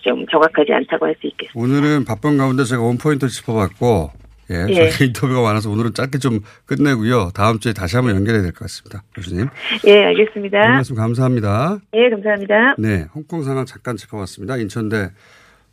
좀 0.00 0.26
정확하지 0.26 0.72
않다고 0.72 1.06
할 1.06 1.14
수 1.20 1.26
있겠습니다. 1.28 1.58
오늘은 1.58 2.04
바쁜 2.04 2.36
가운데 2.36 2.64
제가 2.64 2.82
원 2.82 2.98
포인트 2.98 3.26
짚어봤고 3.28 4.10
예, 4.50 4.66
예. 4.68 4.90
저희 4.90 5.08
인터뷰가 5.08 5.40
많아서 5.42 5.70
오늘은 5.70 5.94
짧게 5.94 6.18
좀 6.18 6.40
끝내고요. 6.66 7.30
다음 7.34 7.58
주에 7.58 7.72
다시 7.72 7.96
한번 7.96 8.14
연결해야 8.16 8.42
될 8.42 8.52
것 8.52 8.60
같습니다. 8.60 9.02
교수님. 9.14 9.48
예, 9.86 10.04
알겠습니다. 10.04 10.58
말씀 10.58 10.94
감사합니다. 10.96 11.78
예, 11.94 12.10
감사합니다. 12.10 12.74
네, 12.78 13.06
홍콩 13.14 13.42
상황 13.42 13.64
잠깐 13.66 13.96
짚어봤습니다. 13.96 14.56
인천대 14.58 15.10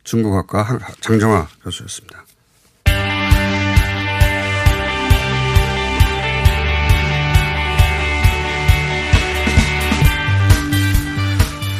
중국학과 0.04 0.62
한- 0.62 0.80
장정화 1.00 1.46
교수였습니다. 1.62 2.24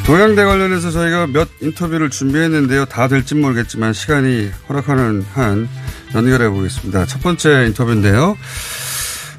동양대 0.05 0.43
관련해서 0.43 0.91
저희가 0.91 1.27
몇 1.27 1.47
인터뷰를 1.61 2.09
준비했는데요. 2.09 2.85
다 2.85 3.07
될진 3.07 3.39
모르겠지만 3.41 3.93
시간이 3.93 4.51
허락하는 4.67 5.21
한 5.33 5.69
연결해 6.15 6.49
보겠습니다. 6.49 7.07
첫 7.07 7.21
번째 7.23 7.65
인터뷰인데요. 7.67 8.37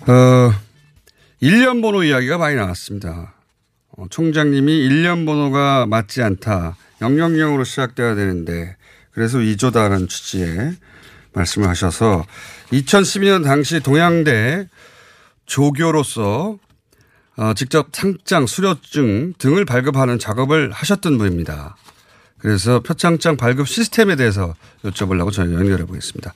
어, 0.06 0.52
1년 1.40 1.82
번호 1.82 2.02
이야기가 2.02 2.36
많이 2.36 2.56
나왔습니다. 2.56 3.34
어, 3.96 4.06
총장님이 4.10 4.88
1년 4.88 5.24
번호가 5.24 5.86
맞지 5.86 6.22
않다. 6.22 6.76
000으로 7.00 7.64
시작돼야 7.64 8.16
되는데 8.16 8.76
그래서 9.12 9.38
2조다라는 9.38 10.08
취지의 10.08 10.76
말씀을 11.32 11.68
하셔서 11.68 12.24
2012년 12.72 13.44
당시 13.44 13.80
동양대 13.80 14.68
조교로서 15.46 16.58
어, 17.36 17.54
직접 17.54 17.88
상장, 17.92 18.46
수료증 18.46 19.34
등을 19.38 19.64
발급하는 19.64 20.18
작업을 20.18 20.72
하셨던 20.72 21.18
분입니다. 21.18 21.76
그래서 22.44 22.80
표창장 22.80 23.38
발급 23.38 23.66
시스템에 23.66 24.16
대해서 24.16 24.54
여쭤보려고 24.84 25.32
저희가 25.32 25.58
연결해 25.58 25.86
보겠습니다. 25.86 26.34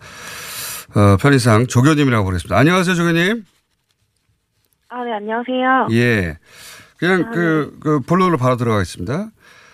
어, 0.95 1.19
편의상 1.21 1.67
조교님이라고 1.67 2.25
부르겠습니다. 2.25 2.57
안녕하세요, 2.57 2.95
조교님. 2.95 3.45
아, 4.89 5.05
네, 5.05 5.13
안녕하세요. 5.13 5.89
예. 5.93 6.39
그냥 6.97 7.31
그, 7.31 7.77
그 7.79 8.01
본론으로 8.01 8.39
바로 8.39 8.57
들어가겠습니다. 8.57 9.29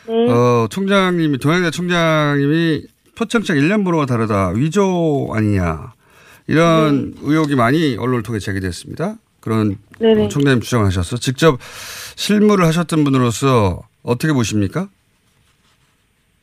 네. 0.09 0.29
어, 0.29 0.67
총장님이, 0.69 1.39
동양대 1.39 1.71
총장님이 1.71 2.83
표창장 3.15 3.57
1년 3.57 3.85
번호가 3.85 4.07
다르다. 4.07 4.49
위조 4.49 5.29
아니냐. 5.33 5.93
이런 6.49 7.15
의혹이 7.23 7.55
많이 7.55 7.97
언론을 7.97 8.25
통해 8.25 8.41
제기됐습니다. 8.41 9.19
그런 9.39 9.79
네네. 10.01 10.25
어, 10.25 10.29
총장님 10.29 10.63
주장을 10.63 10.85
하셔서 10.85 11.17
직접 11.17 11.61
실무를 12.17 12.67
하셨던 12.67 13.05
분으로서 13.05 13.83
어떻게 14.03 14.33
보십니까? 14.33 14.89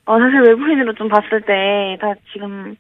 어, 0.06 0.20
사실 0.20 0.42
외부인으로 0.42 0.94
좀 0.94 1.08
봤을 1.08 1.42
때 1.42 1.98
다 2.02 2.14
지금 2.34 2.76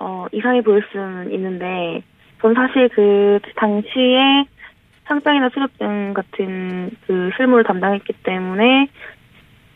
어, 0.00 0.26
이상해 0.32 0.62
보일 0.62 0.82
수는 0.90 1.32
있는데 1.32 2.02
전 2.42 2.54
사실 2.54 2.88
그 2.90 3.38
당시에 3.56 4.44
상장이나 5.06 5.48
수료증 5.50 6.14
같은 6.14 6.90
그 7.06 7.30
실무를 7.36 7.64
담당했기 7.64 8.12
때문에 8.24 8.88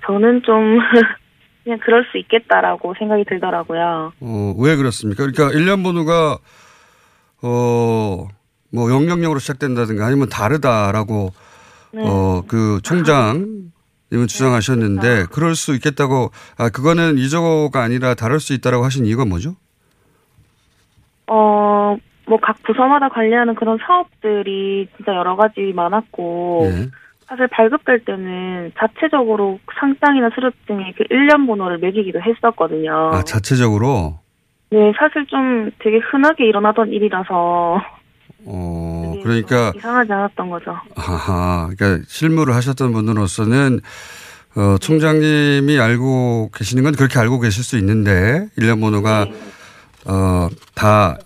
저는 0.06 0.42
좀 0.42 0.78
그냥 1.64 1.78
그럴 1.84 2.04
수 2.10 2.16
있겠다라고 2.18 2.94
생각이 2.98 3.24
들더라고요. 3.24 4.12
어, 4.20 4.54
왜 4.58 4.74
그렇습니까? 4.76 5.26
그러니까 5.26 5.56
1년 5.56 5.84
번호가, 5.84 6.38
어, 7.42 8.26
뭐 8.72 8.86
000으로 8.88 9.38
시작된다든가 9.38 10.06
아니면 10.06 10.28
다르다라고, 10.30 11.28
네. 11.92 12.02
어, 12.06 12.42
그 12.48 12.80
총장 12.82 13.70
님은 14.12 14.26
주장하셨는데 14.26 15.26
그럴 15.32 15.54
수 15.54 15.74
있겠다고, 15.74 16.30
아, 16.56 16.68
그거는 16.70 17.18
이저가 17.18 17.82
아니라 17.82 18.14
다를 18.14 18.40
수 18.40 18.54
있다라고 18.54 18.84
하신 18.84 19.04
이유가 19.06 19.24
뭐죠? 19.24 19.56
어, 21.26 21.96
뭐 22.26 22.38
각 22.40 22.62
부서마다 22.62 23.08
관리하는 23.08 23.54
그런 23.54 23.78
사업들이 23.78 24.88
진짜 24.96 25.14
여러 25.14 25.36
가지 25.36 25.72
많았고 25.74 26.60
예. 26.64 26.88
사실 27.26 27.46
발급될 27.48 28.04
때는 28.06 28.72
자체적으로 28.78 29.58
상장이나 29.78 30.30
수료증에 30.34 30.94
그 30.96 31.04
1년 31.04 31.46
번호를 31.46 31.78
매기기도 31.78 32.20
했었거든요. 32.22 33.10
아, 33.12 33.22
자체적으로, 33.22 34.18
네, 34.70 34.92
사실 34.98 35.26
좀 35.26 35.70
되게 35.78 35.98
흔하게 35.98 36.46
일어나던 36.46 36.88
일이라서 36.88 37.82
어, 38.46 38.87
그러니까, 39.22 39.72
이상하지 39.76 40.12
않았던 40.12 40.50
거죠. 40.50 40.76
아하, 40.96 41.70
그러니까 41.76 42.04
실무를 42.08 42.54
하셨던 42.54 42.92
분으로서는 42.92 43.80
어, 44.56 44.76
총장님이 44.80 45.78
알고 45.78 46.50
계시는 46.54 46.82
건 46.82 46.94
그렇게 46.94 47.18
알고 47.18 47.38
계실 47.40 47.62
수 47.62 47.76
있는데, 47.78 48.48
1년 48.58 48.80
번호가, 48.80 49.26
어, 50.06 50.48
다 50.74 51.18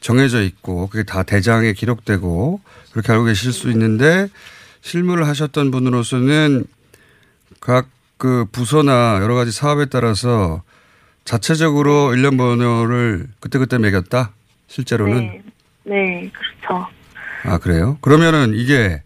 정해져 0.00 0.40
있고, 0.42 0.88
그게 0.88 1.02
다 1.02 1.22
대장에 1.22 1.72
기록되고, 1.72 2.60
그렇게 2.92 3.12
알고 3.12 3.24
계실 3.24 3.52
수 3.52 3.70
있는데, 3.70 4.28
실무를 4.80 5.26
하셨던 5.26 5.70
분으로서는 5.70 6.64
각 7.60 7.88
그 8.20 8.44
부서나 8.52 9.18
여러 9.22 9.34
가지 9.34 9.50
사업에 9.50 9.86
따라서 9.86 10.62
자체적으로 11.24 12.10
1년 12.10 12.36
번호를 12.36 13.28
그때그때 13.40 13.78
매겼다? 13.78 14.32
실제로는? 14.66 15.20
네, 15.20 15.42
네, 15.84 16.30
그렇죠. 16.30 16.86
아, 17.44 17.58
그래요? 17.58 17.98
그러면은 18.00 18.54
이게, 18.54 19.02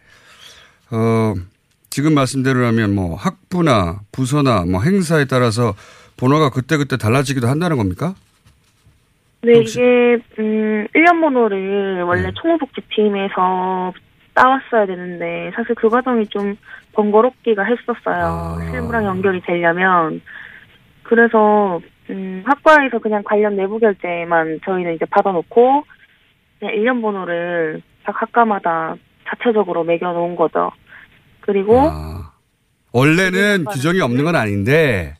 어, 0.91 1.35
지금 1.91 2.15
말씀대로라면 2.15 2.95
뭐 2.95 3.15
학부나 3.15 4.01
부서나 4.11 4.65
뭐 4.65 4.83
행사에 4.83 5.27
따라서 5.27 5.75
번호가 6.17 6.51
그때그때 6.51 6.97
달라지기도 6.97 7.47
한다는 7.47 7.77
겁니까? 7.77 8.15
네, 9.43 9.59
이게 9.61 10.19
음 10.39 10.87
1년 10.95 11.21
번호를 11.21 12.03
원래 12.03 12.33
총무복지팀에서 12.35 13.93
따왔어야 14.35 14.87
되는데 14.87 15.53
사실 15.55 15.75
그 15.77 15.89
과정이 15.89 16.27
좀 16.29 16.57
번거롭기가 16.95 17.63
했었어요. 17.63 18.59
실무랑 18.71 19.05
연결이 19.05 19.41
되려면 19.43 20.21
그래서 21.03 21.81
음 22.11 22.43
학과에서 22.45 22.99
그냥 22.99 23.23
관련 23.23 23.57
내부 23.57 23.79
결제만 23.79 24.61
저희는 24.65 24.95
이제 24.95 25.05
받아놓고 25.05 25.85
그냥 26.59 26.75
1년 26.75 27.03
번호를 27.03 27.83
각 28.05 28.21
학과마다 28.23 28.95
자체적으로 29.29 29.85
매겨놓은 29.85 30.37
거죠. 30.37 30.71
그리고 31.41 31.91
원래는 32.93 33.65
규정이 33.65 34.01
없는 34.01 34.25
건 34.25 34.37
아닌데, 34.37 35.17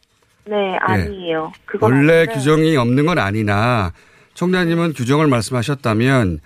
네 0.47 0.77
아니에요. 0.81 1.53
그건 1.65 1.93
원래 1.93 2.27
규정이 2.27 2.77
없는 2.77 3.07
건 3.07 3.19
아니나, 3.19 3.93
총장님은 4.35 4.93
규정을 4.93 5.27
말씀하셨다면, 5.27 6.41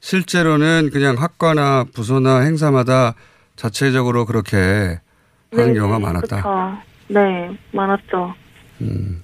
실제로는 0.00 0.90
그냥 0.92 1.16
학과나 1.16 1.84
부서나 1.94 2.40
행사마다 2.40 3.14
자체적으로 3.56 4.26
그렇게 4.26 5.00
하는 5.52 5.72
네, 5.72 5.74
경우가 5.74 5.98
네, 5.98 6.04
많았다. 6.04 6.36
그쵸. 6.36 6.78
네 7.08 7.56
많았죠. 7.72 8.34
음. 8.82 9.22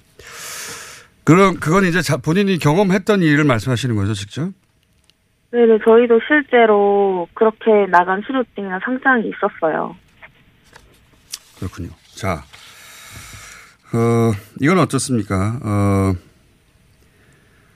그럼 1.23 1.55
그건 1.59 1.85
이제 1.85 2.01
자- 2.01 2.17
본인이 2.17 2.57
경험했던 2.57 3.21
일을 3.21 3.43
말씀하시는 3.43 3.95
거죠, 3.95 4.13
직접? 4.13 4.49
네네, 5.51 5.79
저희도 5.83 6.19
실제로 6.27 7.27
그렇게 7.33 7.85
나간 7.89 8.21
수료증이나 8.25 8.79
상장이 8.83 9.29
있었어요. 9.29 9.95
그렇군요. 11.59 11.89
자, 12.15 12.43
어, 13.93 14.31
이건 14.61 14.79
어떻습니까? 14.79 15.59
어, 15.61 16.13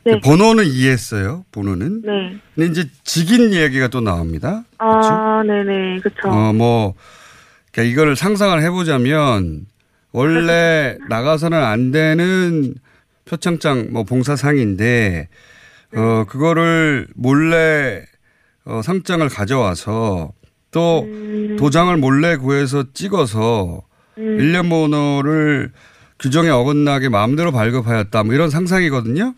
네. 0.05 0.21
번호는 0.21 0.65
이해했어요, 0.65 1.43
번호는. 1.51 2.01
네. 2.03 2.37
근데 2.55 2.69
이제 2.71 2.89
직인 3.03 3.51
이야기가 3.51 3.89
또 3.89 3.99
나옵니다. 3.99 4.63
아, 4.77 5.43
네네, 5.45 5.99
그쵸. 5.99 6.29
어, 6.29 6.53
뭐, 6.53 6.93
그러니까 7.71 7.91
이거를 7.91 8.15
상상을 8.15 8.61
해보자면, 8.61 9.65
원래 10.13 10.97
나가서는 11.09 11.61
안 11.61 11.91
되는 11.91 12.75
표창장, 13.25 13.87
뭐, 13.91 14.03
봉사상인데, 14.03 15.27
어, 15.95 16.25
그거를 16.25 17.07
몰래, 17.15 18.03
어, 18.65 18.81
상장을 18.83 19.27
가져와서, 19.29 20.31
또, 20.71 21.07
도장을 21.57 21.95
몰래 21.97 22.35
구해서 22.35 22.83
찍어서, 22.93 23.81
음. 24.17 24.39
일 24.39 24.51
1년 24.51 24.69
번호를 24.69 25.71
규정에 26.19 26.49
어긋나게 26.49 27.09
마음대로 27.09 27.51
발급하였다. 27.51 28.23
뭐 28.23 28.33
이런 28.33 28.49
상상이거든요. 28.49 29.33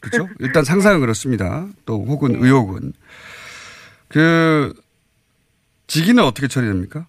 그렇죠? 0.00 0.28
일단 0.40 0.64
상상은 0.64 1.00
그렇습니다. 1.00 1.66
또 1.84 2.04
혹은 2.06 2.32
네. 2.32 2.38
의혹은. 2.40 2.92
그, 4.08 4.72
직위는 5.86 6.22
어떻게 6.22 6.48
처리됩니까? 6.48 7.06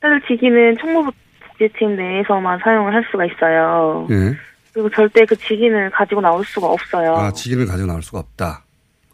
사실 0.00 0.20
직위는 0.28 0.76
총무복지팀 0.78 1.96
내에서만 1.96 2.60
사용을 2.62 2.94
할 2.94 3.04
수가 3.10 3.24
있어요. 3.24 4.06
예. 4.10 4.36
그리고 4.76 4.90
절대 4.90 5.24
그 5.24 5.34
직인을 5.36 5.88
가지고 5.88 6.20
나올 6.20 6.44
수가 6.44 6.66
없어요. 6.66 7.14
아, 7.14 7.32
직위를 7.32 7.64
가지고 7.64 7.86
나올 7.86 8.02
수가 8.02 8.18
없다. 8.18 8.62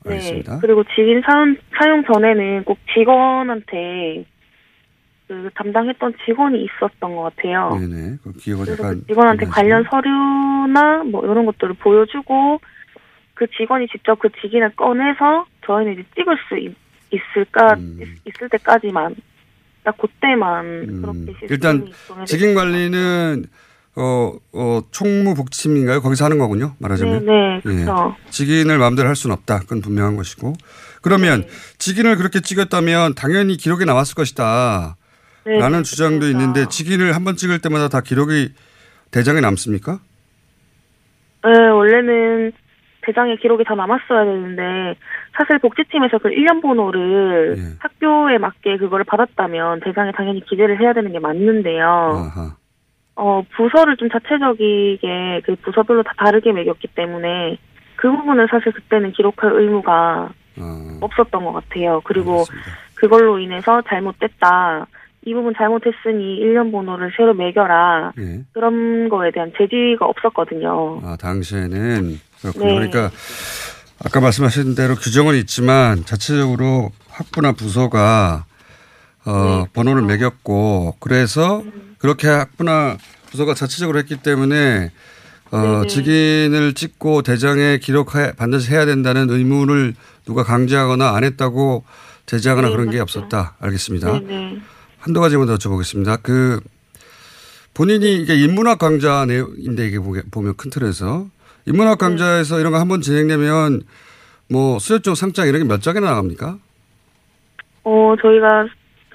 네. 0.05 0.15
알겠습니다. 0.15 0.59
그리고 0.59 0.83
직인 0.83 1.23
사용, 1.25 1.57
사용 1.79 2.03
전에는 2.03 2.65
꼭 2.65 2.79
직원한테 2.93 4.25
그 5.29 5.51
담당했던 5.55 6.15
직원이 6.27 6.65
있었던 6.65 7.15
것 7.15 7.23
같아요. 7.23 7.79
네네. 7.79 8.17
그 8.25 8.33
그래서. 8.33 8.89
그 8.89 9.07
직원한테. 9.07 9.47
관련 9.47 9.85
서류나 9.89 11.05
뭐 11.05 11.25
이런 11.25 11.47
것들을 11.47 11.75
보여주고 11.75 12.61
그 13.35 13.47
직원이 13.57 13.87
직접 13.87 14.19
그 14.19 14.31
직인을 14.41 14.75
꺼내서 14.75 15.47
저희는 15.65 15.93
이제 15.93 16.05
찍을 16.17 16.39
수 16.49 16.59
있, 16.59 16.75
있을까 17.13 17.75
음. 17.75 18.01
있, 18.25 18.43
을 18.43 18.49
때까지만 18.49 19.15
딱 19.85 19.97
그때만 19.97 21.03
그렇게 21.03 21.33
시스템이 21.39 21.51
일단 21.51 22.27
직인 22.27 22.55
관리는 22.57 23.45
어, 23.47 23.62
어, 23.95 24.81
총무복지팀인가요? 24.91 26.01
거기서 26.01 26.25
하는 26.25 26.39
거군요. 26.39 26.75
말하자면. 26.79 27.27
네, 27.27 27.33
네, 27.33 27.61
그쵸. 27.63 28.15
예. 28.27 28.31
직인을 28.31 28.79
마음대로 28.79 29.09
할 29.09 29.17
수는 29.17 29.35
없다. 29.35 29.61
그건 29.61 29.81
분명한 29.83 30.17
것이고. 30.17 30.55
그러면 31.03 31.45
직인을 31.79 32.17
그렇게 32.17 32.41
찍었다면 32.41 33.15
당연히 33.15 33.57
기록에 33.57 33.85
나왔을 33.85 34.15
것이다. 34.15 34.97
네, 35.45 35.59
라는 35.59 35.79
네, 35.79 35.83
주장도 35.83 36.27
있는데 36.29 36.67
직인을 36.69 37.15
한 37.15 37.25
번 37.25 37.37
찍을 37.37 37.59
때마다 37.61 37.89
다 37.89 38.01
기록이 38.01 38.53
대장에 39.11 39.41
남습니까? 39.41 39.99
네, 41.45 41.51
원래는 41.69 42.53
대장의 43.05 43.39
기록이 43.39 43.65
다 43.65 43.75
남았어야 43.75 44.25
되는데 44.25 44.63
사실 45.37 45.59
복지팀에서 45.59 46.19
그 46.19 46.29
1년 46.29 46.63
번호를 46.63 47.57
예. 47.59 47.63
학교에 47.81 48.39
맞게 48.39 48.77
그거를 48.79 49.05
받았다면 49.05 49.81
대장에 49.85 50.13
당연히 50.17 50.41
기재를 50.49 50.81
해야 50.81 50.93
되는 50.93 51.11
게 51.13 51.19
맞는데요. 51.19 51.85
아하. 51.85 52.57
어, 53.15 53.43
부서를 53.57 53.97
좀 53.97 54.09
자체적이게 54.11 55.43
그 55.45 55.57
부서별로 55.57 56.03
다 56.03 56.13
다르게 56.17 56.53
매겼기 56.53 56.89
때문에 56.95 57.59
그 57.97 58.11
부분은 58.11 58.47
사실 58.51 58.73
그때는 58.73 59.13
기록할 59.13 59.53
의무가 59.53 60.31
아. 60.59 60.99
없었던 61.01 61.45
것 61.45 61.53
같아요. 61.53 62.01
그리고 62.05 62.45
그걸로 62.95 63.39
인해서 63.39 63.83
잘못됐다. 63.89 64.87
이 65.25 65.35
부분 65.35 65.55
잘못했으니 65.57 66.41
1년 66.41 66.73
번호를 66.73 67.13
새로 67.17 67.33
매겨라. 67.35 68.13
예. 68.19 68.41
그런 68.53 69.09
거에 69.09 69.31
대한 69.31 69.53
제지가 69.57 70.05
없었거든요. 70.05 71.01
아, 71.05 71.17
당시에는 71.21 72.19
그렇군요. 72.41 72.67
네. 72.67 72.75
그러니까 72.75 73.11
아까 74.05 74.21
말씀하신 74.21 74.75
대로 74.75 74.95
규정은 74.95 75.37
있지만 75.37 76.05
자체적으로 76.05 76.91
학부나 77.09 77.53
부서가 77.53 78.47
어, 79.25 79.67
번호를 79.73 80.03
매겼고 80.03 80.97
그래서 81.01 81.63
그렇게 81.99 82.29
학부나 82.29 82.97
부서가 83.31 83.55
자체적으로 83.55 83.99
했기 83.99 84.17
때문에 84.17 84.91
어, 85.51 85.59
네네. 85.61 85.87
직인을 85.89 86.73
찍고 86.75 87.23
대장에 87.23 87.79
기록해 87.79 88.33
반드시 88.37 88.71
해야 88.73 88.85
된다는 88.87 89.29
의무를 89.31 89.95
누가 90.25 90.43
강제하거나 90.45 91.15
안 91.15 91.25
했다고 91.25 91.85
제지하거나 92.27 92.69
네, 92.69 92.75
그런 92.75 92.91
게. 92.91 93.01
없었다. 93.01 93.57
알겠습니다. 93.61 94.21
네네. 94.21 94.59
한두 94.99 95.21
가지만 95.21 95.47
더 95.47 95.57
여쭤보겠습니다. 95.57 96.21
그 96.23 96.61
본인이 97.75 98.17
이게 98.17 98.35
인문학 98.35 98.79
강좌 98.79 99.25
내용인데 99.27 99.87
이게 99.89 99.99
보면 99.99 100.57
큰 100.57 100.71
틀에서 100.71 101.27
인문학 101.67 101.99
네. 101.99 102.05
강좌에서 102.07 102.59
이런 102.61 102.73
거 102.73 102.79
한 102.79 102.89
번 102.89 103.01
진행되면 103.03 103.83
뭐 104.49 104.79
수료증 104.79 105.15
상장 105.15 105.47
이런 105.49 105.63
게 105.63 105.69
몇 105.69 105.81
장이나 105.83 106.07
나갑니까? 106.11 106.59
어, 107.85 108.15
저희가 108.23 108.67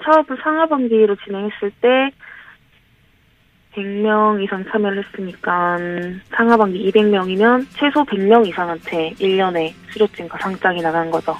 사업을 0.04 0.36
상하반기로 0.42 1.16
진행했을 1.24 1.70
때 1.80 2.10
100명 3.76 4.42
이상 4.42 4.64
참여를 4.70 5.04
했으니까 5.04 5.76
상하반기 6.34 6.90
200명이면 6.90 7.66
최소 7.74 8.04
100명 8.04 8.46
이상한테 8.48 9.14
1년에 9.20 9.72
수료증과 9.92 10.38
상장이 10.38 10.82
나간 10.82 11.10
거죠. 11.10 11.36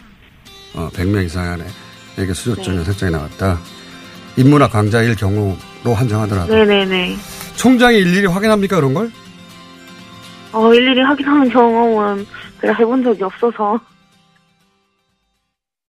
어, 0.75 0.89
100명 0.93 1.25
이상 1.25 1.45
안에 1.53 1.65
이게 2.19 2.33
수료증 2.33 2.77
네. 2.77 2.85
상장이 2.85 3.13
나왔다. 3.13 3.59
인문학 4.37 4.71
강좌일 4.71 5.17
경우로 5.17 5.95
한정하더라도 5.97 6.55
네네네. 6.55 7.17
총장이 7.57 7.99
일일이 7.99 8.27
확인합니까 8.27 8.77
그런 8.77 8.95
걸? 8.95 9.11
어, 10.53 10.73
일일이 10.73 11.01
확인하는 11.03 11.49
경험은 11.49 12.27
제가 12.61 12.75
해본 12.75 13.03
적이 13.03 13.25
없어서. 13.25 13.81